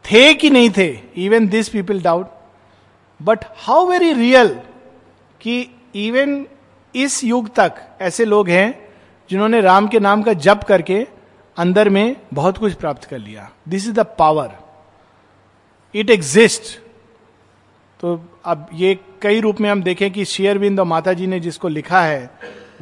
थे 0.05 0.35
कि 0.35 0.51
नहीं 0.51 0.71
थे? 0.71 0.99
Even 1.17 1.49
this 1.49 1.69
people 1.69 2.03
doubt 2.03 2.31
but 3.23 3.39
how 3.57 3.87
very 3.87 4.13
real 4.13 4.61
कि 5.41 5.81
इवन 5.95 6.47
इस 6.97 7.25
युग 7.25 7.55
तक 7.55 7.73
ऐसे 8.01 8.25
लोग 8.25 8.49
हैं 8.49 8.89
जिन्होंने 9.31 9.61
राम 9.61 9.89
के 9.89 10.01
नाम 10.01 10.23
का 10.23 10.33
जप 10.33 10.61
करके 10.69 11.07
अंदर 11.57 11.89
में 11.89 12.17
बहुत 12.35 12.59
कुछ 12.59 12.75
प्राप्त 12.75 13.05
कर 13.05 13.19
लिया। 13.19 13.51
This 13.69 13.87
is 13.87 13.93
the 13.93 14.01
power 14.19 14.51
it 15.95 16.11
exist 16.11 16.79
तो 18.01 18.21
अब 18.45 18.69
ये 18.75 18.99
कई 19.23 19.41
रूप 19.41 19.61
में 19.61 19.71
हम 19.71 19.83
देखें 19.83 20.11
कि 20.11 20.25
शेयरविंद 20.25 20.81
और 20.81 20.87
माता 20.87 21.13
जी 21.13 21.27
ने 21.27 21.41
जिसको 21.41 21.69
लिखा 21.69 22.03
है 22.03 22.31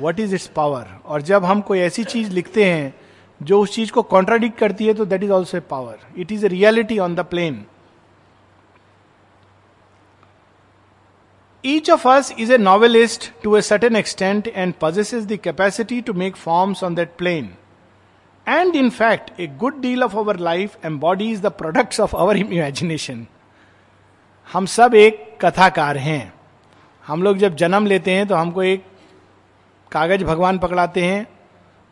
वट 0.00 0.20
इज़ 0.20 0.34
इट्स 0.34 0.46
पावर 0.46 0.86
और 1.04 1.22
जब 1.22 1.44
हम 1.44 1.60
कोई 1.60 1.78
ऐसी 1.78 2.04
चीज़ 2.04 2.30
लिखते 2.30 2.64
हैं, 2.64 2.94
जो 3.42 3.60
उस 3.60 3.74
चीज़ 3.74 3.92
को 3.92 4.02
कॉन्ट्राडिक्ट 4.02 4.58
करती 4.58 4.86
है 4.86 4.94
तो 4.94 5.04
that 5.04 5.22
is 5.22 5.30
also 5.30 5.56
a 5.56 5.60
power 5.60 5.98
it 6.18 6.32
is 6.32 6.46
a 6.46 6.48
reality 6.48 6.98
on 6.98 7.14
the 7.14 7.20
plane 7.20 7.64
each 11.64 11.90
of 11.90 12.08
us 12.08 12.34
is 12.38 12.52
a 12.52 12.58
novelist 12.58 13.30
to 13.42 13.56
a 13.56 13.62
certain 13.62 13.96
extent 13.96 14.48
and 14.48 14.74
possesses 14.84 15.26
the 15.32 15.36
capacity 15.36 16.00
to 16.00 16.12
make 16.12 16.36
forms 16.36 16.84
on 16.84 16.94
that 16.94 17.16
plane 17.18 17.50
and 18.46 18.76
in 18.76 18.90
fact 18.90 19.40
a 19.40 19.46
good 19.46 19.80
deal 19.80 20.02
of 20.04 20.16
our 20.16 20.36
life 20.36 20.76
and 20.84 20.98
body 21.00 21.30
is 21.30 21.42
the 21.42 21.46
products 21.46 22.00
of 22.00 22.16
our 22.16 22.36
imagination 22.36 23.26
हम 24.52 24.66
सब 24.66 24.94
एक 24.94 25.38
कथाकार 25.40 25.96
हैं। 25.96 26.32
हम 27.06 27.22
लोग 27.22 27.36
जब 27.38 27.54
जन्म 27.56 27.86
लेते 27.86 28.10
हैं 28.10 28.26
तो 28.26 28.34
हमको 28.34 28.62
एक 28.62 28.84
कागज़ 29.92 30.24
भगवान 30.24 30.58
पकड़ाते 30.58 31.04
हैं। 31.04 31.26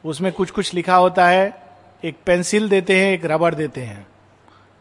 उसमें 0.05 0.33
कुछ 0.33 0.51
कुछ 0.51 0.75
लिखा 0.75 0.97
होता 0.97 1.27
है। 1.29 1.63
एक 2.05 2.17
पेंसिल 2.27 2.69
देते 2.69 3.01
हैं, 3.01 3.13
एक 3.13 3.25
रबर 3.25 3.55
देते 3.55 3.81
हैं। 3.81 4.07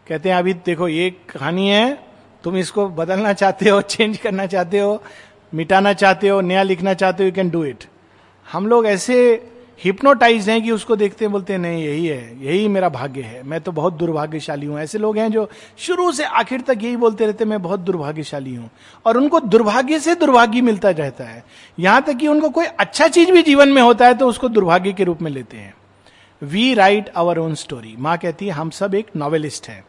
कहते 0.07 0.29
हैं, 0.29 0.35
अभी 0.35 0.53
देखो, 0.53 0.87
ये 0.87 1.09
कहानी 1.09 1.69
है। 1.69 2.07
तुम 2.43 2.57
इसको 2.57 2.87
बदलना 2.89 3.33
चाहते 3.33 3.69
हो 3.69 3.81
चेंज 3.81 4.17
करना 4.17 4.45
चाहते 4.45 4.79
हो, 4.79 5.03
मिटाना 5.53 5.93
चाहते 5.93 6.29
हो, 6.29 6.41
नया 6.41 6.63
लिखना 6.63 6.93
चाहते 6.93 7.23
हो 7.23 7.27
यू 7.27 7.33
कैन 7.35 7.49
डू 7.49 7.63
इट 7.63 7.83
हम 8.47 8.67
लोग 8.67 8.85
ऐसे 8.87 9.17
हिप्नोटाइज 9.83 10.49
हैं 10.49 10.61
कि 10.63 10.71
उसको 10.71 10.95
देखते 10.95 11.25
हैं, 11.25 11.31
बोलते 11.31 11.53
हैं, 11.53 11.59
नहीं, 11.59 11.83
यही 11.85 12.05
है, 12.07 12.45
यही 12.45 12.67
मेरा 12.67 12.89
भाग्य 12.89 13.21
है। 13.21 13.43
मैं 13.43 13.61
तो 13.61 13.71
बहुत 13.71 13.93
दुर्भाग्यशाली 13.93 14.65
हूँ। 14.65 14.79
ऐसे 14.79 14.97
लोग 14.97 15.17
हैं 15.17 15.31
जो 15.31 15.49
शुरू 15.77 16.11
से 16.11 16.23
आखिर 16.23 16.61
तक 16.61 16.77
यही 16.81 16.97
बोलते 16.97 17.25
रहते 17.25 17.45
मैं 17.45 17.61
बहुत 17.61 17.79
दुर्भाग्यशाली 17.79 18.55
हूँ। 18.55 18.69
और 19.05 19.17
उनको 19.17 19.39
दुर्भाग्य 19.39 19.99
से 19.99 20.15
दुर्भाग्य 20.15 20.61
मिलता 20.61 20.89
रहता 20.89 21.23
है। 21.23 21.43
यहाँ 21.79 22.01
तक 22.01 22.13
कि 22.13 22.27
उनको 22.27 22.49
कोई 22.49 22.65
अच्छा 22.65 23.07
चीज़ 23.07 23.31
भी 23.31 23.43
जीवन 23.43 23.69
में 23.69 23.81
होता 23.81 24.07
है 24.07 24.13
तो 24.13 24.27
उसको 24.27 24.49
दुर्भाग्य 24.49 24.93
के 24.93 25.03
रूप 25.03 25.21
में 25.21 25.31
लेते 25.31 25.57
हैं। 25.57 25.73
We 26.41 26.73
write 26.73 27.09
our 27.09 27.37
own 27.37 27.55
story 27.55 27.95
माँ 27.99 28.17
कहती 28.17 28.47
है, 28.47 28.51
हम 28.51 28.69
सब 28.69 28.95
एक 28.95 29.07
नॉवेलिस्ट 29.15 29.67
हैं। 29.69 29.83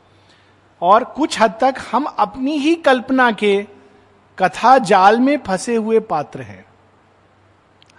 और 0.82 1.04
कुछ 1.04 1.40
हद 1.40 1.58
तक 1.60 1.74
हम 1.92 2.04
अपनी 2.04 2.56
ही 2.56 2.74
कल्पना 2.74 3.30
के 3.32 3.66
कथा 4.38 4.78
जाल 4.78 5.20
में 5.20 5.38
फंसे 5.38 5.76
हुए 5.76 5.98
पात्र 6.00 6.42
हैं। 6.42 6.64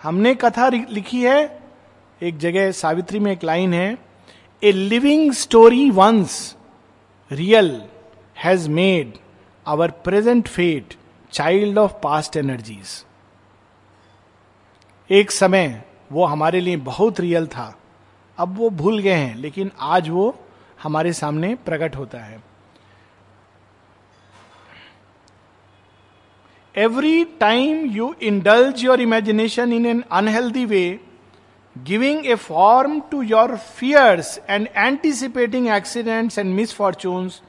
हमने 0.04 0.36
कथा 0.36 0.70
लिखी 0.70 1.22
है 1.22 1.59
एक 2.24 2.38
जगह 2.38 2.72
सावित्री 2.72 3.20
में 3.20 3.32
एक 3.32 3.44
लाइन 3.44 3.74
है 3.74 3.98
a 4.64 4.72
living 4.72 5.32
story 5.34 5.90
once 5.92 6.58
real 7.32 7.82
has 8.38 8.70
made 8.70 9.14
our 9.68 9.92
present 9.92 10.48
fate 10.48 10.94
child 11.32 11.78
of 11.78 11.94
past 11.94 12.38
energies 12.38 13.06
एक 15.10 15.32
समय 15.32 15.84
वो 16.12 16.26
हमारे 16.26 16.60
लिए 16.60 16.78
बहुत 16.78 17.20
रियल 17.20 17.48
था। 17.48 17.80
अब 18.38 18.58
वो 18.58 18.70
भूल 18.70 19.00
गए 19.00 19.14
हैं, 19.14 19.36
लेकिन 19.36 19.72
आज 19.80 20.10
वो 20.10 20.40
हमारे 20.84 21.14
सामने 21.14 21.56
प्रकट 21.56 21.96
होता 21.96 22.18
है। 22.18 22.44
Every 26.76 27.24
time 27.26 27.86
you 27.86 28.16
indulge 28.22 28.84
your 28.84 29.02
imagination 29.02 29.74
in 29.74 29.86
an 29.86 30.04
unhealthy 30.12 30.66
way 30.66 31.00
giving 31.76 32.26
a 32.26 32.36
form 32.36 33.00
to 33.12 33.22
your 33.22 33.56
fears 33.56 34.40
and 34.50 34.68
anticipating 34.76 35.68
accidents 35.68 36.40
and 36.40 36.54
misfortunes 36.56 37.42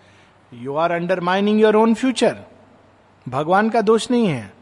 you 0.52 0.74
are 0.74 0.92
undermining 0.92 1.60
your 1.60 1.76
own 1.76 1.94
future 1.94 2.36
भगवान 3.28 3.70
का 3.70 3.80
दोष 3.80 4.10
नहीं 4.10 4.26
है। 4.26 4.52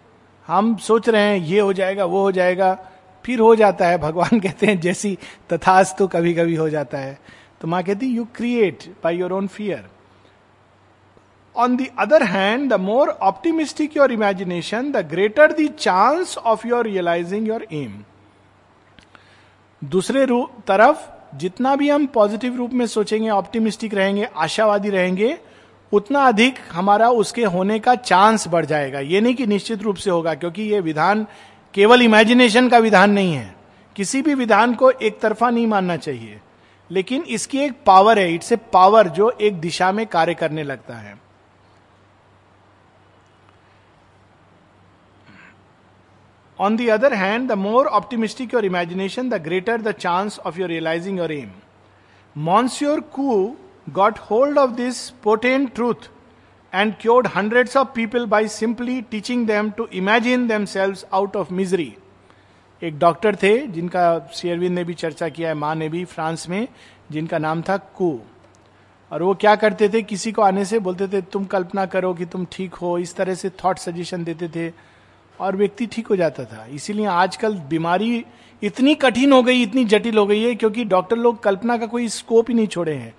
हम 0.47 0.77
सोच 0.77 1.09
रहे 1.09 1.23
हैं, 1.23 1.39
ये 1.39 1.61
हो 1.61 1.73
जाएगा, 1.73 2.05
वो 2.05 2.21
हो 2.21 2.33
जाएगा, 2.33 2.75
फिर 3.25 3.41
हो 3.41 3.55
जाता 3.57 3.87
है। 3.87 3.99
भगवान 3.99 4.41
कहते 4.45 4.67
हैं, 4.67 4.81
जैसी 4.81 5.19
तथास्तु 5.53 6.07
कभी 6.07 6.35
कभी 6.35 6.55
हो 6.55 6.69
जाता 6.71 6.99
है। 6.99 7.19
तो 7.61 7.69
माँ 7.69 7.83
कहती 7.83 8.07
you 8.07 8.25
create 8.35 8.85
by 9.05 9.17
your 9.17 9.33
own 9.33 9.47
fear 9.47 9.85
on 11.57 11.77
the 11.77 11.87
other 11.99 12.23
hand 12.23 12.71
the 12.71 12.81
more 12.81 13.09
optimistic 13.09 13.97
your 13.97 14.13
imagination 14.13 14.93
the 14.93 14.97
greater 14.97 15.53
the 15.53 15.69
chance 15.79 16.37
of 16.39 16.67
your 16.67 16.85
realising 16.85 17.49
your 17.49 17.67
aim 17.73 18.05
दूसरे 19.85 20.27
तरफ़, 20.67 20.99
जितना 21.37 21.77
भी 21.77 21.91
हम 21.91 22.07
पॉजिटिव 22.07 22.57
रूप 22.57 22.73
में 22.73 22.87
सोचेंगे 22.87 23.31
ऑप्टिमिस्टिक 23.31 23.95
रहेंगे, 23.95 24.29
आशावादी 24.37 24.91
रहेंगे, 24.91 25.39
उतना 25.93 26.21
अधिक 26.21 26.55
हमारा 26.73 27.11
उसके 27.11 27.45
होने 27.45 27.79
का 27.79 27.95
चांस 27.95 28.49
बढ़ 28.49 28.67
जाएगा। 28.67 29.01
ये 29.01 29.21
नहीं 29.21 29.35
कि 29.35 29.47
निश्चित 29.47 29.83
रूप 29.83 29.97
से 29.97 30.11
होगा, 30.11 30.35
क्योंकि 30.35 30.63
ये 30.63 30.81
विधान 30.81 31.27
केवल 31.75 32.03
इमेजिनेशन 32.03 32.69
का 32.69 32.79
विधान 32.79 33.11
नहीं 33.11 33.35
है। 33.35 33.57
किसी 33.97 34.23
भी 34.23 34.35
विधान 34.35 34.75
को 34.75 34.91
एक 34.91 35.21
तरफा 35.21 35.51
नहीं 35.51 35.67
मानना 35.67 35.97
चाहिए। 35.97 36.41
लेकिन 36.91 37.23
इसकी 37.23 37.59
एक 37.59 37.73
पावर 37.87 38.19
है 38.19 38.35
इट्स 38.35 38.53
ए 38.53 38.57
पावर 38.57 39.09
जो 39.09 39.31
एक 39.31 39.61
दिशा 39.61 39.93
में 39.93 40.07
कार्य 40.07 40.35
करने 40.35 40.63
लगता 40.63 40.95
है। 40.95 41.28
On 46.61 46.77
the 46.77 46.89
other 46.89 47.15
hand 47.15 47.49
the 47.49 47.53
more 47.53 47.87
optimistic 47.87 48.55
your 48.55 48.65
imagination 48.65 49.29
the 49.29 49.35
greater 49.35 49.81
the 49.83 49.93
chance 49.93 50.39
of 50.39 50.61
your 50.61 50.69
realising 50.69 51.19
your 51.19 51.33
aim 51.33 51.51
Monsieur 52.37 53.01
Coué 53.01 53.57
got 53.91 54.19
hold 54.19 54.59
of 54.59 54.71
this 54.71 55.11
potent 55.11 55.75
truth 55.75 56.11
and 56.75 56.95
cured 57.01 57.27
hundreds 57.27 57.77
of 57.77 57.89
people 57.95 58.27
by 58.27 58.49
simply 58.49 59.03
teaching 59.03 59.47
them 59.47 59.71
to 59.71 59.87
imagine 59.93 60.49
themselves 60.65 60.97
out 61.13 61.37
of 61.37 61.53
misery 61.53 61.95
एक 62.83 62.99
doctor 62.99 63.37
थे, 63.37 63.67
जिनका 63.67 64.31
शेयरविंद 64.35 64.75
ने 64.75 64.85
भी 64.85 64.95
चर्चा 64.95 65.29
किया 65.29 65.49
है, 65.49 65.55
माँ 65.55 65.75
ने 65.75 65.89
भी, 65.89 66.05
फ्रांस 66.05 66.49
में, 66.49 66.69
जिनका 67.11 67.39
नाम 67.39 67.63
था 67.63 67.77
कू। 67.77 68.21
और 69.13 69.23
वो 69.23 69.35
क्या 69.35 69.57
करते 69.57 69.89
थे? 69.89 70.03
किसी 70.03 70.33
को 70.33 70.43
आने 70.43 70.65
से 70.65 70.79
बोलते 70.79 71.09
थे, 71.09 71.23
तुम 71.23 71.45
कल्पना 71.45 71.87
करो 71.87 72.15
कि 72.15 72.25
तुम 72.25 72.47
ठीक 72.53 72.75
हो। 72.75 72.99
इस 72.99 73.17
तरह 73.17 73.35
से 73.35 73.51
थॉट 73.51 73.79
सजेशन 73.79 74.25
देते 74.25 74.49
थे। 74.49 74.73
और 75.41 75.57
व्यक्ति 75.57 75.87
ठीक 75.87 76.07
हो 76.07 76.17
जाता 76.17 76.45
था। 76.45 76.67
इसीलिए 76.67 77.07
आजकल 77.07 77.55
बीमारी 77.69 78.25
इतनी 78.63 78.95
कठिन 78.97 79.33
हो 79.33 79.43
गई, 79.43 79.63
इतनी 79.63 79.85
जटिल 79.85 80.19
हो 80.19 80.27
गई 80.27 80.43
है 80.43 80.55
क्योंकि 80.55 80.85
डॉक्टर 80.87 81.17
लोग 81.19 81.43
कल्पना 81.43 81.77
का 81.77 81.87
कोई 81.87 82.09
स्कोप 82.11 82.49
ही 82.51 82.55
नहीं 82.55 82.67
छोड़े 82.67 82.95
हैं। 82.95 83.15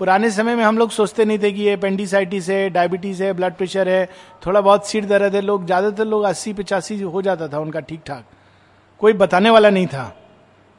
पुराने 0.00 0.30
समय 0.30 0.54
में 0.56 0.62
हम 0.64 0.78
लोग 0.78 0.90
सोचते 0.90 1.24
नहीं 1.24 1.38
थे 1.38 1.50
कि 1.52 1.62
ये 1.62 1.72
अपेंडिसाइटिस 1.72 2.48
है 2.50 2.68
डायबिटीज़ 2.70 3.22
है 3.22 3.32
ब्लड 3.32 3.54
प्रेशर 3.54 3.88
है, 3.88 4.08
थोड़ा 4.46 4.60
बहुत 4.60 4.88
सिर 4.88 5.04
दर्द 5.06 5.34
है, 5.34 5.40
लोग 5.40 5.66
ज़्यादातर 5.66 6.04
लोग 6.06 6.22
अस्सी, 6.24 6.52
पचासी 6.52 7.00
हो 7.00 7.22
जाता 7.22 7.48
था 7.48 7.58
उनका 7.58 7.80
ठीक 7.80 8.00
ठाक 8.06 8.24
कोई 9.00 9.12
बताने 9.14 9.50
वाला 9.50 9.70
नहीं 9.70 9.86
था। 9.86 10.14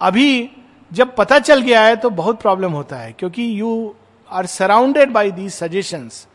अभी 0.01 0.49
जब 0.91 1.15
पता 1.15 1.39
चल 1.39 1.61
गया 1.61 1.81
है 1.81 1.95
तो 1.95 2.09
बहुत 2.11 2.41
प्रॉब्लम 2.41 2.71
होता 2.71 2.97
है, 2.97 3.11
क्योंकि 3.11 3.49
you 3.59 3.95
are 4.29 4.45
surrounded 4.47 5.11
by 5.11 5.31
these 5.31 5.51
suggestions 5.53 6.27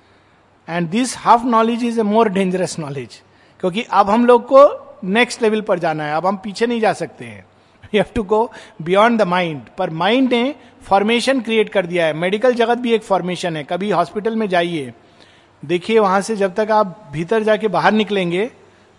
and 0.69 0.89
this 0.91 1.17
half 1.19 1.45
knowledge 1.47 1.85
is 1.85 2.01
a 2.01 2.03
more 2.05 2.29
dangerous 2.31 2.79
knowledge 2.79 3.23
क्योंकि 3.61 3.83
अब 3.83 4.11
हम 4.11 4.27
लोग 4.27 4.45
को 4.45 4.67
नेक्स्ट 5.05 5.43
लेवल 5.43 5.61
पर 5.61 5.79
जाना 5.79 6.05
है, 6.05 6.15
अब 6.15 6.27
हम 6.27 6.37
पीछे 6.37 6.67
नहीं 6.67 6.81
जा 6.81 6.93
सकते 6.93 7.25
हैं। 7.25 7.45
You 7.85 8.01
have 8.01 8.13
to 8.15 8.23
go 8.23 8.51
beyond 8.83 9.21
the 9.21 9.27
mind 9.27 9.63
पर 9.79 9.91
माइंड 9.91 10.33
ने 10.33 10.55
फॉर्मेशन 10.83 11.41
क्रिएट 11.41 11.69
कर 11.69 11.87
दिया 11.87 12.07
है। 12.07 12.13
मेडिकल 12.15 12.55
जगत 12.55 12.79
भी 12.79 12.93
एक 12.93 13.03
फॉर्मेशन 13.03 13.57
है। 13.57 13.65
कभी 13.65 13.91
हॉस्पिटल 13.91 14.37
में 14.37 14.49
जाइए, 14.49 14.93
देखिए 15.63 15.99
वहाँ 15.99 16.21
से 16.21 16.37
जब 16.37 16.55
तक 16.55 16.71
आप 16.71 17.09
भीतर 17.13 17.43
जाके 17.43 17.69
बाहर 17.69 17.93
निकलेंगे, 17.93 18.51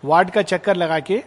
वार्ड 0.03 0.29
का 0.29 0.41
चक्कर 0.43 0.75
लगा 0.75 0.99
के 0.99 1.23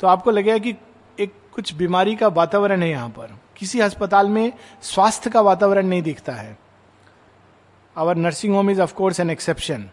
तो 0.00 0.06
आपको 0.06 0.30
लगेगा 0.30 0.58
कि 0.58 0.74
एक 1.18 1.32
कुछ 1.54 1.74
बीमारी 1.74 2.14
का 2.16 2.28
वातावरण 2.28 2.82
है 2.82 2.90
यहाँ 2.90 3.08
पर। 3.08 3.38
किसी 3.56 3.80
अस्पताल 3.80 4.28
में 4.28 4.52
स्वास्थ्य 4.82 5.30
का 5.30 5.40
वातावरण 5.40 5.86
नहीं 5.86 6.02
दिखता 6.02 6.32
है। 6.32 6.56
Our 7.96 8.16
nursing 8.16 8.54
home 8.54 8.70
is 8.70 8.80
of course 8.82 9.20
an 9.20 9.30
exception 9.30 9.88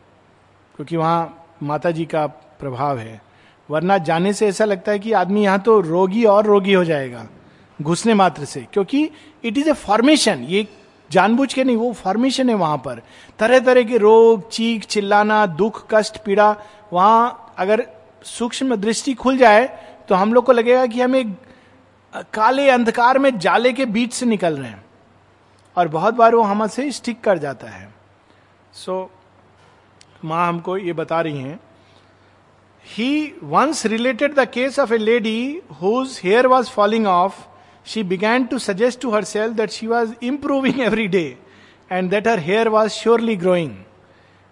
क्योंकि 0.76 0.98
वहाँ 0.98 1.48
माता 1.64 1.92
जी 1.92 2.06
का 2.06 2.26
प्रभाव 2.66 2.98
है। 3.00 3.22
वरना 3.70 3.98
जाने 4.00 4.34
से 4.34 4.48
ऐसा 4.48 4.66
लगता 4.66 4.92
है 4.92 5.00
कि 5.00 5.12
आदमी 5.14 5.44
यहाँ 5.44 5.60
तो 5.60 5.80
रोगी 5.82 6.24
और 6.26 6.46
रोगी 6.46 6.74
हो 6.74 6.84
जाएगा 6.84 7.28
घुसने 7.80 8.14
मात्र 8.14 8.46
से 8.46 8.66
क्योंकि 8.74 9.10
इट 9.44 9.58
इज़ 9.58 9.70
ए 9.70 9.74
फॉर्मेशन 9.74 10.44
ये 10.50 10.68
जानबूझ 11.10 11.54
के 11.54 11.64
नहीं 11.64 11.76
वो 11.78 11.92
फॉर्मेशन 11.94 12.50
है 12.50 12.56
वहाँ 12.56 12.78
पर। 12.78 13.02
तरह 13.40 13.60
तरह 13.60 13.84
के 13.84 13.98
रोग 13.98 14.50
चीख 14.50 14.86
चिल्लाना 14.86 15.46
दुख 15.46 15.86
कष्ट 15.92 16.18
पीड़ा 16.24 16.56
वहाँ 16.94 17.54
अगर 17.58 17.86
सूक्ष्म 18.26 18.76
दृष्टि 18.76 19.14
खुल 19.14 19.38
जाए 19.38 19.66
तो 20.10 20.16
हम 20.16 20.34
लोग 20.34 20.46
को 20.46 20.52
लगेगा 20.52 20.86
कि 20.86 21.02
हम 21.02 21.16
एक 21.16 21.36
काले 22.34 22.70
अंधकार 22.70 23.20
में 23.20 23.38
जाले 23.40 23.74
के 23.74 23.86
बीच 23.88 24.14
से 24.14 24.26
निकल 24.26 24.58
रहे 24.58 24.70
हैं। 24.70 24.84
और 25.78 25.88
बहुत 25.88 26.14
बार 26.14 26.36
वो 26.36 26.42
हमसे 26.44 26.92
स्टिक 26.92 27.22
कर 27.22 27.38
जाता 27.38 27.68
है। 27.68 27.94
सो 28.74 29.04
so, 29.04 30.26
माँ 30.26 30.48
हमको 30.48 30.78
ये 30.78 30.94
बता 30.94 31.22
रही 31.22 31.40
हैं 31.40 31.60
He 32.86 33.34
once 33.42 33.84
related 33.86 34.36
the 34.36 34.46
case 34.46 34.78
of 34.78 34.92
a 34.92 35.00
lady 35.00 35.62
whose 35.80 36.20
hair 36.20 36.48
was 36.48 36.70
falling 36.70 37.08
off. 37.08 37.48
She 37.84 38.04
began 38.04 38.48
to 38.50 38.60
suggest 38.60 39.02
to 39.02 39.12
herself 39.12 39.56
that 39.56 39.72
she 39.72 39.88
was 39.88 40.14
improving 40.22 40.82
every 40.82 41.08
day 41.08 41.38
and 41.90 42.12
that 42.12 42.28
her 42.28 42.38
hair 42.38 42.70
was 42.70 42.96
surely 42.96 43.36
growing. 43.36 43.86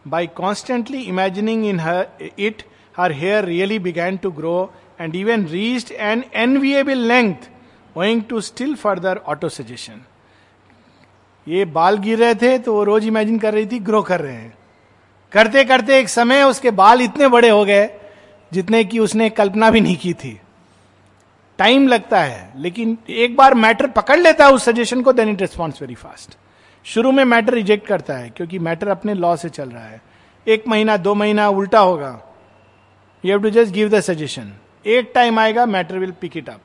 By 0.06 0.26
constantly 0.28 1.08
imagining 1.08 1.66
in 1.66 1.80
her 1.80 2.10
it, 2.36 2.64
her 2.94 3.14
hair 3.14 3.46
really 3.46 3.78
began 3.78 4.18
to 4.20 4.32
grow 4.32 4.72
and 4.98 5.16
even 5.16 5.48
reached 5.48 5.92
an 5.92 6.26
enviable 6.34 6.96
length 7.14 7.50
owing 7.96 8.26
to 8.26 8.42
still 8.42 8.76
further 8.76 9.16
autosuggestion. 9.28 10.00
ये 11.48 11.66
बाल 11.76 11.98
गिर 12.00 12.20
रहे 12.20 12.36
थे 12.42 12.58
तो 12.66 12.74
वो 12.74 12.84
रोज 12.84 13.06
imagine 13.08 13.38
कर 13.40 13.54
रही 13.54 13.66
थी 13.72 13.80
ग्रो 13.88 14.02
कर 14.10 14.22
रहे 14.22 14.34
हैं 14.34 14.54
करते 15.32 15.64
करते 15.64 15.98
एक 16.00 16.10
समय 16.10 16.44
उसके 16.44 16.72
बाल 16.72 17.02
इतने 17.02 17.28
बड़े 17.28 17.50
हो 17.50 17.64
गए 17.66 17.90
जितने 18.54 18.84
की 18.84 19.00
उसने 19.00 19.30
कल्पना 19.30 19.70
भी 19.70 19.82
नहीं 19.82 19.98
की 19.98 20.14
थी। 20.14 20.40
टाइम 21.58 21.88
लगता 21.88 22.20
है, 22.20 22.54
लेकिन 22.56 22.98
एक 23.10 23.36
बार 23.36 23.54
मैटर 23.54 23.88
पकड़ 23.88 24.20
लेता 24.20 24.46
है 24.46 24.52
उस 24.52 24.64
सजेशन 24.64 25.02
को 25.02 25.14
then 25.14 25.30
it 25.30 25.42
response 25.42 25.82
very 25.82 25.96
fast 25.96 26.38
शुरू 26.86 27.12
में 27.12 27.24
मैटर 27.26 27.54
रिजेक्ट 27.54 27.88
करता 27.88 28.14
है, 28.14 28.30
क्योंकि 28.30 28.60
मैटर 28.60 28.88
अपने 28.88 29.14
लॉ 29.14 29.36
से 29.36 29.50
चल 29.50 29.70
रहा 29.70 29.86
है। 29.86 30.02
एक 30.48 30.68
महीना, 30.68 30.98
दो 30.98 31.14
महीना 31.16 31.50
उल्टा 31.50 31.80
होगा। 31.80 32.22
You 33.26 33.32
have 33.32 33.42
to 33.42 33.50
just 33.50 33.74
give 33.74 33.90
the 33.90 34.00
suggestion 34.00 34.54
एक 34.86 35.12
टाइम 35.16 35.40
आएगा 35.40 35.66
matter 35.66 35.98
will 35.98 36.12
pick 36.12 36.38
it 36.38 36.50
up 36.50 36.62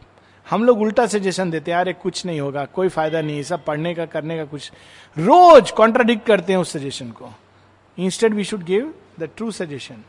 हम 0.51 0.65
लोग 0.65 0.81
उल्टा 0.81 1.07
सजेशन 1.07 1.51
देते 1.51 1.71
हैं, 1.71 1.79
अरे, 1.79 1.93
कुछ 1.93 2.27
नहीं 2.27 2.41
होगा, 2.41 2.65
कोई 2.65 2.89
फ़ायदा 2.89 3.21
नहीं, 3.21 3.43
सब 3.43 3.65
पढ़ने 3.65 3.95
का, 3.95 4.07
करने 4.07 4.37
का 4.37 4.45
कुछ। 4.45 4.73
रोज 5.19 5.71
कॉन्ट्राडिक्ट 5.71 6.27
करते 6.27 6.53
हैं 6.53 6.61
उस 6.61 6.73
सजेशन 6.73 7.11
को। 7.11 7.31
Instead 7.99 8.35
we 8.35 8.45
should 8.45 8.65
give 8.65 8.95
the 9.21 9.29
true 9.37 9.51
suggestion 9.51 10.05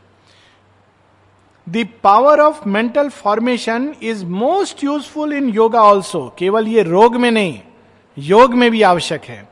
the 1.72 1.86
power 2.02 2.40
of 2.40 2.68
mental 2.68 3.08
formation 3.08 3.92
is 4.02 4.24
most 4.26 4.84
useful 4.84 5.32
in 5.32 5.48
yoga 5.54 5.82
also 5.82 6.22
केवल 6.38 6.68
ये 6.68 6.82
रोग 6.82 7.16
में 7.16 7.30
नहीं 7.30 7.60
योग 8.16 8.54
में 8.54 8.70
भी 8.70 8.82
आवश्यक 8.82 9.24
है 9.24 9.42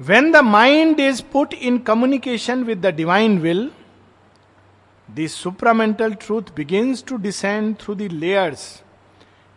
when 0.00 0.30
the 0.32 0.36
mind 0.44 1.00
is 1.00 1.22
put 1.32 1.54
in 1.54 1.78
communication 1.86 2.64
with 2.64 2.86
the 2.86 2.94
divine 2.94 3.38
will 3.38 3.70
the 5.08 5.26
supramental 5.28 6.14
truth 6.16 6.54
begins 6.56 7.04
to 7.08 7.16
descend 7.20 7.74
through 7.76 7.94
the 7.94 8.08
layers 8.14 8.66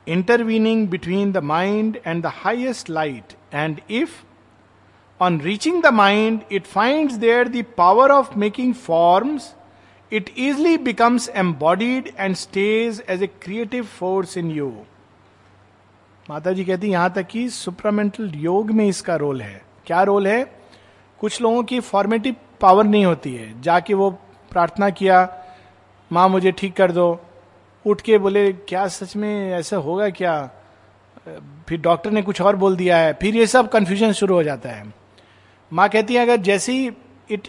intervening 0.07 0.87
between 0.87 1.31
the 1.31 1.43
mind 1.45 1.97
and 2.05 2.23
the 2.23 2.31
highest 2.35 2.89
light 2.89 3.33
and 3.53 3.79
if 3.91 4.23
on 5.19 5.39
reaching 5.41 5.81
the 5.83 5.93
mind 5.93 6.41
it 6.51 6.65
find 6.67 7.11
there 7.19 7.47
the 7.49 7.63
power 7.77 8.11
of 8.11 8.37
making 8.39 8.73
forms 8.77 9.53
it 10.15 10.29
easily 10.35 10.77
becomes 10.77 11.27
embodied 11.43 12.13
and 12.17 12.37
stays 12.37 12.99
as 13.13 13.21
a 13.21 13.27
creative 13.45 13.87
force 14.01 14.37
in 14.41 14.51
you. 14.57 14.71
माता 16.29 16.51
जी 16.51 16.65
कहती 16.65 16.87
यहाँ 16.87 17.13
तक 17.13 17.27
कि 17.27 17.49
supramental 17.49 18.31
योग 18.35 18.71
में 18.71 18.87
इसका 18.87 19.15
role 19.15 19.41
है. 19.41 19.61
क्या 19.85 20.03
रोल 20.03 20.27
है? 20.27 20.43
कुछ 21.19 21.41
लोगों 21.41 21.63
की 21.63 21.79
फॉर्मेटिव 21.79 22.35
पावर 22.61 22.83
नहीं 22.83 23.05
होती 23.05 23.35
है। 23.35 23.61
जाके 23.61 23.93
वो 23.93 24.09
प्रार्थना 24.51 24.89
किया, 24.89 25.37
माँ, 26.11 26.29
मुझे 26.29 26.51
ठीक 26.51 26.75
कर 26.75 26.91
दो। 26.91 27.21
उठ 27.85 28.01
के 28.01 28.17
बोले, 28.17 28.53
क्या 28.53 28.87
सच 28.87 29.15
में 29.15 29.51
ऐसा 29.51 29.77
होगा 29.77 30.09
क्या? 30.09 30.49
फिर 31.67 31.81
डॉक्टर 31.81 32.11
ने 32.11 32.21
कुछ 32.21 32.41
और 32.41 32.55
बोल 32.55 32.75
दिया 32.75 32.97
है। 32.97 33.13
फिर 33.13 33.35
ये 33.35 33.47
सब 33.47 33.69
कंफ्यूजन 33.69 34.11
शुरू 34.11 34.35
हो 34.35 34.43
जाता 34.43 34.69
है। 34.69 34.93
माँ 35.73 35.89
कहती 35.89 36.13
है, 36.13 36.21
अगर 36.21 36.37
जैसी 36.37 36.91
इट 37.31 37.47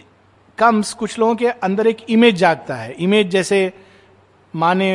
कम्स 0.57 0.93
कुछ 0.93 1.17
लोगों 1.19 1.35
के 1.35 1.47
अंदर 1.47 1.87
एक 1.87 1.97
इमेज 2.09 2.35
जागता 2.35 2.75
है। 2.75 2.91
इमेज 2.93 3.29
जैसे 3.29 3.71
माँ 4.53 4.73
ने 4.75 4.89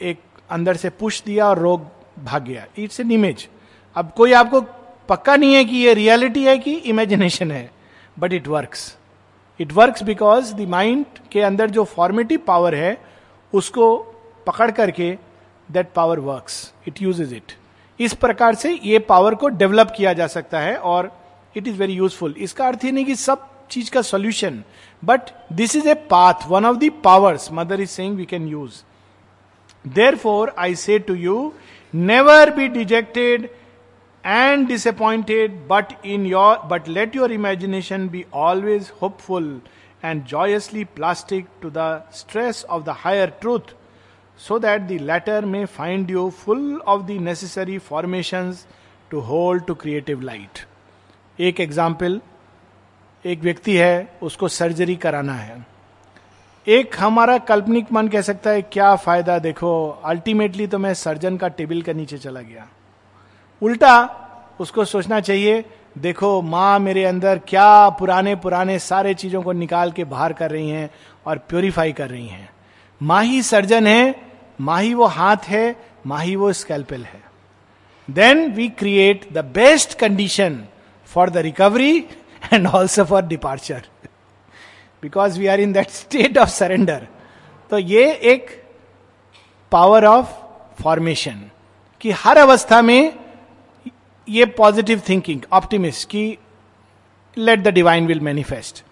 एक 0.00 0.18
अंदर 0.50 0.76
से 0.76 0.90
पुश 0.90 1.22
दिया 1.22 1.48
और 1.48 1.58
रोग 1.58 1.86
भाग 2.24 2.44
गया। 2.44 2.66
इट्स 2.78 3.00
एन 3.00 3.12
इमेज 3.12 3.48
अब 3.96 4.12
कोई 4.16 4.32
आपको 4.32 4.60
पक्का 5.08 5.36
नहीं 5.36 5.54
है 5.54 5.64
कि 5.64 5.76
ये 5.76 5.94
रियलिटी 5.94 6.44
है 6.44 6.56
कि 6.58 6.74
इमेजिनेशन 6.74 7.50
है 7.50 7.70
but 8.16 8.32
it 8.32 8.48
works 8.48 8.96
it 9.60 9.72
works 9.72 10.02
because 10.02 10.54
the 10.54 10.68
mind 10.68 11.04
के 11.32 11.40
अंदर 11.40 11.70
जो 11.70 11.84
फॉर्मेटिव 11.84 12.40
पावर 12.46 12.74
है, 12.74 12.96
उसको 13.52 13.96
पकड़ 14.46 14.70
करके 14.70 15.10
that 15.68 15.92
power 15.94 16.18
works 16.20 16.72
it 16.88 17.02
uses 17.02 17.32
it 17.34 17.52
इस 18.00 18.14
प्रकार 18.14 18.54
से 18.54 18.78
ये 18.84 18.98
पावर 18.98 19.34
को 19.34 19.48
डेवलप 19.48 19.92
किया 19.96 20.12
जा 20.12 20.26
सकता 20.26 20.60
है 20.60 20.76
और 20.76 21.12
इट 21.56 21.68
इज़ 21.68 21.76
वेरी 21.78 21.92
यूजफुल 21.92 22.34
इसका 22.38 22.66
अर्थ 22.66 22.84
ही 22.84 22.92
नहीं 22.92 23.04
कि 23.04 23.14
सब 23.16 23.50
चीज़ 23.70 23.90
का 23.90 24.02
solution 24.02 24.62
but 25.02 25.30
this 25.52 25.76
is 25.76 25.88
a 25.88 25.94
path 26.10 26.46
one 26.48 26.64
of 26.66 26.76
the 26.78 26.90
powers 27.04 27.48
Mother 27.52 27.80
is 27.80 27.90
saying 27.90 28.16
we 28.16 28.24
can 28.26 28.48
use 28.48 28.82
therefore 30.16 30.54
I 30.58 30.74
say 30.76 30.98
to 31.08 31.14
you 31.14 31.52
never 31.94 32.50
be 32.56 32.68
dejected 32.70 33.48
and 34.24 34.66
disappointed 34.68 35.60
but 35.68 35.92
in 36.06 36.26
your 36.26 36.58
but 36.68 36.88
let 36.88 37.16
your 37.16 37.32
imagination 37.32 38.08
be 38.08 38.24
always 38.42 38.92
hopeful 39.02 39.60
and 40.02 40.24
joyously 40.26 40.84
plastic 40.96 41.46
to 41.62 41.70
the 41.74 42.02
stress 42.14 42.64
of 42.64 42.82
the 42.84 42.94
higher 42.98 43.30
truth 43.40 43.74
so 44.40 44.58
that 44.58 44.82
the 44.82 45.00
latter 45.02 45.44
may 45.46 45.64
find 45.68 46.10
you 46.10 46.28
full 46.36 46.80
of 46.86 47.02
the 47.02 47.18
necessary 47.22 47.78
formation 47.80 48.54
to 49.10 49.20
hold 49.22 49.64
to 49.66 49.74
creative 49.74 50.20
light 50.20 50.58
एक 51.38 51.60
example 51.60 52.20
एक 53.24 53.40
व्यक्ति 53.40 53.76
है, 53.76 54.18
उसको 54.22 54.48
surgery 54.48 54.96
कराना 54.96 55.34
है। 55.34 55.66
एक 56.66 56.94
हमारा 56.98 57.38
काल्पनिक 57.38 57.92
मन 57.92 58.08
कह 58.08 58.20
सकता 58.20 58.50
है, 58.50 58.62
क्या 58.62 58.96
फ़ायदा, 58.96 59.38
देखो, 59.38 59.88
अल्टीमेटली 60.04 60.66
तो 60.66 60.78
मैं 60.78 60.94
सर्जन 60.94 61.36
का 61.36 61.48
टेबल 61.48 61.82
के 61.82 61.94
नीचे 61.94 62.18
चला 62.18 62.40
गया। 62.40 62.66
उल्टा 63.62 64.20
उसको 64.60 64.84
सोचना 64.84 65.20
चाहिए, 65.20 65.64
देखो, 65.98 66.42
माँ 66.42 66.78
मेरे 66.78 67.04
अंदर 67.04 67.38
क्या 67.38 67.88
पुराने 67.88 68.36
पुराने 68.36 68.78
सारे 68.78 69.14
चीज़ों 69.14 69.42
को 69.42 69.52
निकाल 69.52 69.92
के 69.92 70.04
बाहर 70.04 70.32
कर 70.32 70.50
रही 70.50 70.70
हैं 70.70 70.90
और 71.26 71.38
प्योरीफाई 71.38 71.92
कर 71.92 72.10
रही 72.10 72.26
हैं। 72.26 72.48
माँ 73.02 73.22
ही 73.24 73.42
सर्जन 73.42 73.86
है, 73.86 74.14
माँ 74.60 74.82
ही 74.82 74.94
वो 74.94 75.04
हाथ 75.04 75.36
है, 75.36 75.76
माँ 76.06 76.20
ही 76.20 76.36
वो 76.36 76.52
स्कैल्पेल 76.52 77.04
है। 77.04 77.22
Then 78.10 78.52
we 78.52 78.68
create 78.68 79.32
the 79.32 79.38
best 79.38 79.98
condition 79.98 80.64
for 81.04 81.30
the 81.30 81.36
recovery 81.36 82.04
and 82.50 82.66
also 82.66 83.04
for 83.04 83.22
departure. 83.22 83.82
Because 85.02 85.38
we 85.38 85.46
are 85.46 85.60
in 85.60 85.72
that 85.72 85.90
state 85.90 86.38
of 86.38 86.48
surrender 86.48 87.06
तो 87.70 87.78
ये 87.78 88.12
एक 88.32 88.50
पावर 89.72 90.04
ऑफ़ 90.04 90.32
फॉर्मेशन 90.82 91.42
कि 92.00 92.10
हर 92.10 92.38
अवस्था 92.38 92.82
में 92.82 93.12
ये 94.28 94.46
पॉजिटिव 94.46 95.02
थिंकिंग 95.08 95.40
ऑप्टिमिस्ट 95.52 96.08
की 96.08 96.26
let 97.38 97.60
the 97.60 97.68
divine 97.68 98.06
will 98.06 98.20
manifest 98.20 98.84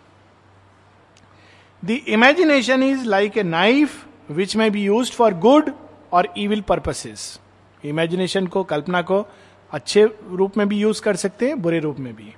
the 1.84 1.90
imagination 1.90 2.82
is 2.82 3.04
like 3.04 3.38
a 3.38 3.42
knife 3.42 4.04
which 4.30 4.56
may 4.56 4.70
be 4.70 4.82
use 4.82 5.12
for 5.12 5.34
good 5.34 5.72
और 6.12 6.32
इविल 6.36 6.60
पर्पसेस 6.60 7.40
इमेजिनेशन 7.84 8.46
को, 8.46 8.62
कल्पना 8.64 9.02
को 9.02 9.26
अच्छे 9.72 10.04
रूप 10.30 10.56
में 10.56 10.68
भी 10.68 10.78
यूज़ 10.78 11.02
कर 11.02 11.16
सकते 11.16 11.46
हैं, 11.46 11.62
बुरे 11.62 11.78
रूप 11.78 11.98
में 11.98 12.14
भी. 12.16 12.34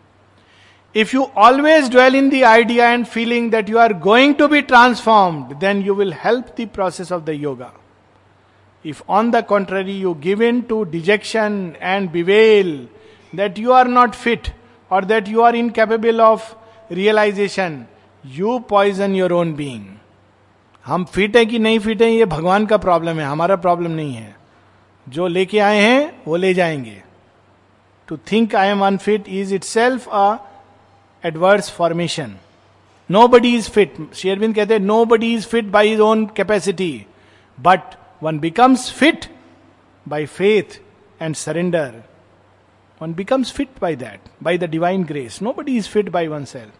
If 0.96 1.14
you 1.14 1.26
always 1.36 1.88
dwell 1.88 2.16
in 2.16 2.30
the 2.30 2.46
idea 2.46 2.86
and 2.86 3.08
feeling 3.08 3.52
that 3.52 3.68
you 3.68 3.78
are 3.78 3.94
going 3.94 4.36
to 4.38 4.48
be 4.48 4.64
transformed, 4.64 5.60
then 5.60 5.82
you 5.84 5.94
will 5.94 6.12
help 6.12 6.56
the 6.56 6.66
process 6.66 7.12
of 7.12 7.26
the 7.26 7.36
yoga. 7.36 7.72
If 8.86 9.04
on 9.08 9.30
the 9.32 9.44
contrary 9.44 9.92
you 9.92 10.16
give 10.16 10.42
in 10.42 10.64
to 10.68 10.86
dejection 10.86 11.76
and 11.80 12.12
bewail 12.12 12.88
that 13.34 13.58
you 13.58 13.72
are 13.74 13.86
not 13.86 14.16
fit 14.16 14.52
or 14.90 15.02
that 15.02 15.28
you 15.28 15.44
are 15.44 15.54
incapable 15.54 16.22
of 16.22 16.56
realization, 16.90 17.88
you 18.24 18.60
poison 18.62 19.14
your 19.14 19.32
own 19.34 19.56
being. 19.56 20.00
हम 20.86 21.04
fit 21.06 21.36
है 21.36 21.46
कि 21.46 21.60
नहीं 21.60 21.80
fit 21.80 22.02
है 22.02 22.10
ये 22.12 22.26
भगवान 22.26 22.66
का 22.66 22.78
problem 22.78 23.20
है 23.20 23.26
हमारा 23.26 23.56
प्रॉब्लम 23.64 23.92
नहीं 23.92 24.14
है 24.14 24.36
जो 25.08 25.28
लेके 25.28 25.60
आए 25.60 25.80
हैं 25.82 26.24
वो 26.28 26.36
ले 26.36 26.54
जाएंगे 26.54 27.02
to 28.08 28.18
think 28.32 28.56
I 28.56 28.68
am 28.68 28.86
unfit 28.86 29.28
is 29.40 29.54
itself 29.64 30.08
a 30.08 30.26
Adverse 31.26 31.72
formation 31.78 32.36
nobody 33.28 33.56
is 33.58 33.70
fit 33.70 33.96
शेयरबिंद 34.16 34.56
कहते 34.56 34.74
हैं 34.74 34.82
nobody 35.06 35.34
is 35.36 35.46
fit 35.48 35.66
by 35.72 35.92
his 35.94 36.00
own 36.00 36.26
capacity 36.36 36.92
but 37.58 37.96
one 38.24 38.40
becomes 38.40 38.92
fit 39.00 39.26
by 40.08 40.26
faith 40.26 40.80
and 41.22 41.36
surrender 41.36 42.02
one 43.02 43.14
becomes 43.14 43.52
fit 43.52 43.80
by 43.82 43.96
that 43.96 44.30
by 44.44 44.58
the 44.58 44.70
divine 44.70 45.04
grace 45.12 45.42
nobody 45.58 45.78
is 45.78 45.88
fit 45.90 46.10
by 46.10 46.28
oneself 46.46 46.80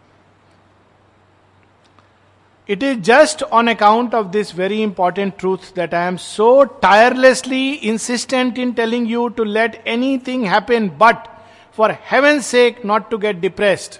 It 2.68 2.84
is 2.84 2.98
just 2.98 3.42
on 3.50 3.66
account 3.66 4.14
of 4.14 4.30
this 4.30 4.52
very 4.52 4.80
important 4.80 5.36
truth 5.38 5.74
that 5.74 5.92
I 5.92 6.02
am 6.06 6.18
so 6.18 6.66
tirelessly 6.66 7.84
insistent 7.84 8.58
in 8.58 8.76
telling 8.76 9.06
you 9.06 9.30
to 9.30 9.44
let 9.44 9.82
anything 9.84 10.44
happen, 10.44 10.88
but 10.90 11.26
for 11.72 11.90
heaven's 11.90 12.46
sake, 12.46 12.84
not 12.84 13.10
to 13.10 13.18
get 13.18 13.40
depressed. 13.40 13.98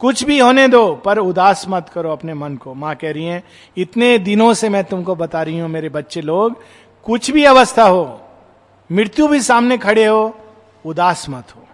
कुछ 0.00 0.22
भी 0.24 0.38
होने 0.38 0.66
दो, 0.68 0.94
पर 0.94 1.18
उदास 1.18 1.64
मत 1.68 1.88
करो 1.88 2.10
अपने 2.12 2.34
मन 2.34 2.56
को। 2.56 2.74
माँ 2.74 2.94
कह 2.96 3.12
रही 3.12 3.24
है, 3.24 3.42
इतने 3.76 4.18
दिनों 4.18 4.52
से 4.54 4.68
मैं 4.68 4.84
तुमको 4.84 5.14
बता 5.14 5.42
रही 5.42 5.58
हूँ, 5.58 5.68
मेरे 5.68 5.88
बच्चे 5.88 6.20
लोग, 6.22 6.62
कुछ 7.06 7.30
भी 7.30 7.44
अवस्था 7.44 7.84
हो, 7.84 8.20
मृत्यु 8.90 9.28
भी 9.28 9.40
सामने 9.40 9.78
खड़े 9.78 10.06
हो, 10.06 10.34
उदास 10.84 11.26
मत 11.30 11.54
हो। 11.56 11.66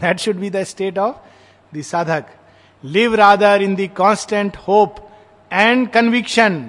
That 0.00 0.18
should 0.18 0.36
be 0.36 0.50
the 0.50 0.62
state 0.64 0.98
of 0.98 1.76
the 1.76 1.82
sadhak 1.82 2.26
live 2.84 3.14
rather 3.14 3.62
in 3.62 3.74
the 3.76 3.88
constant 3.96 4.56
hope 4.68 4.96
and 5.50 5.88
conviction 5.90 6.60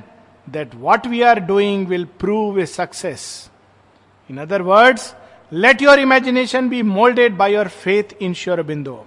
that 0.47 0.75
what 0.75 1.07
we 1.07 1.21
are 1.21 1.39
doing 1.47 1.87
will 1.87 2.05
prove 2.19 2.59
a 2.59 2.65
success 2.65 3.27
in 4.29 4.37
other 4.37 4.61
words 4.61 5.13
let 5.51 5.81
your 5.81 5.99
imagination 5.99 6.69
be 6.69 6.81
moulded 6.95 7.37
by 7.37 7.53
your 7.53 7.67
faith 7.83 8.21
in 8.21 8.33
Sri 8.33 8.61
Aurobindo 8.63 9.05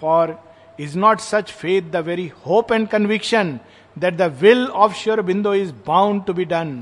for 0.00 0.36
is 0.80 0.98
not 0.98 1.20
such 1.20 1.50
faith 1.52 1.90
the 1.92 1.96
very 2.06 2.26
hope 2.46 2.72
and 2.72 2.88
conviction 2.88 3.58
that 3.96 4.14
the 4.14 4.32
will 4.40 4.66
of 4.66 4.94
Sri 4.94 5.22
Aurobindo 5.22 5.54
is 5.54 5.72
bound 5.86 6.24
to 6.24 6.34
be 6.34 6.44
done 6.44 6.74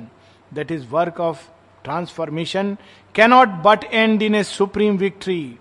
that 0.55 0.73
is 0.73 0.87
work 0.91 1.21
of 1.21 1.49
transformation 1.85 2.77
cannot 3.15 3.49
but 3.65 3.85
end 3.85 4.23
in 4.23 4.35
a 4.35 4.43
supreme 4.43 4.97
victory 4.99 5.59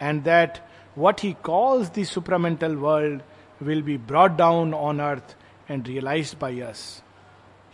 and 0.00 0.22
that 0.22 0.58
what 0.98 1.20
he 1.22 1.34
calls 1.44 1.90
the 1.98 2.04
supermental 2.04 2.76
world 2.76 3.22
will 3.60 3.82
be 3.82 3.96
brought 4.08 4.36
down 4.36 4.74
on 4.74 5.00
earth 5.00 5.36
and 5.70 5.86
realise 5.86 6.34
by 6.40 6.60
us 6.60 6.82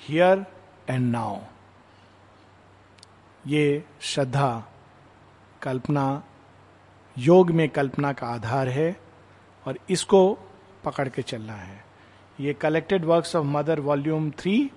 here 0.08 0.44
and 0.90 1.10
now 1.10 1.38
ये 3.46 3.84
श्रद्धा 4.00 4.64
कल्पना, 5.62 6.22
योग 7.16 7.50
में 7.50 7.68
कल्पना 7.68 8.12
का 8.12 8.26
आधार 8.26 8.68
है। 8.68 8.96
और 9.66 9.78
इसको 9.90 10.38
पकड़ 10.84 11.08
के 11.08 11.22
चलना 11.22 11.52
है। 11.52 11.84
ये 12.40 12.52
collected 12.52 13.04
works 13.04 13.36
of 13.36 13.46
Mother 13.46 13.80
volume 13.80 14.30
three 14.30 14.70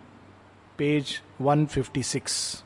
page 0.78 1.22
156 1.42 2.65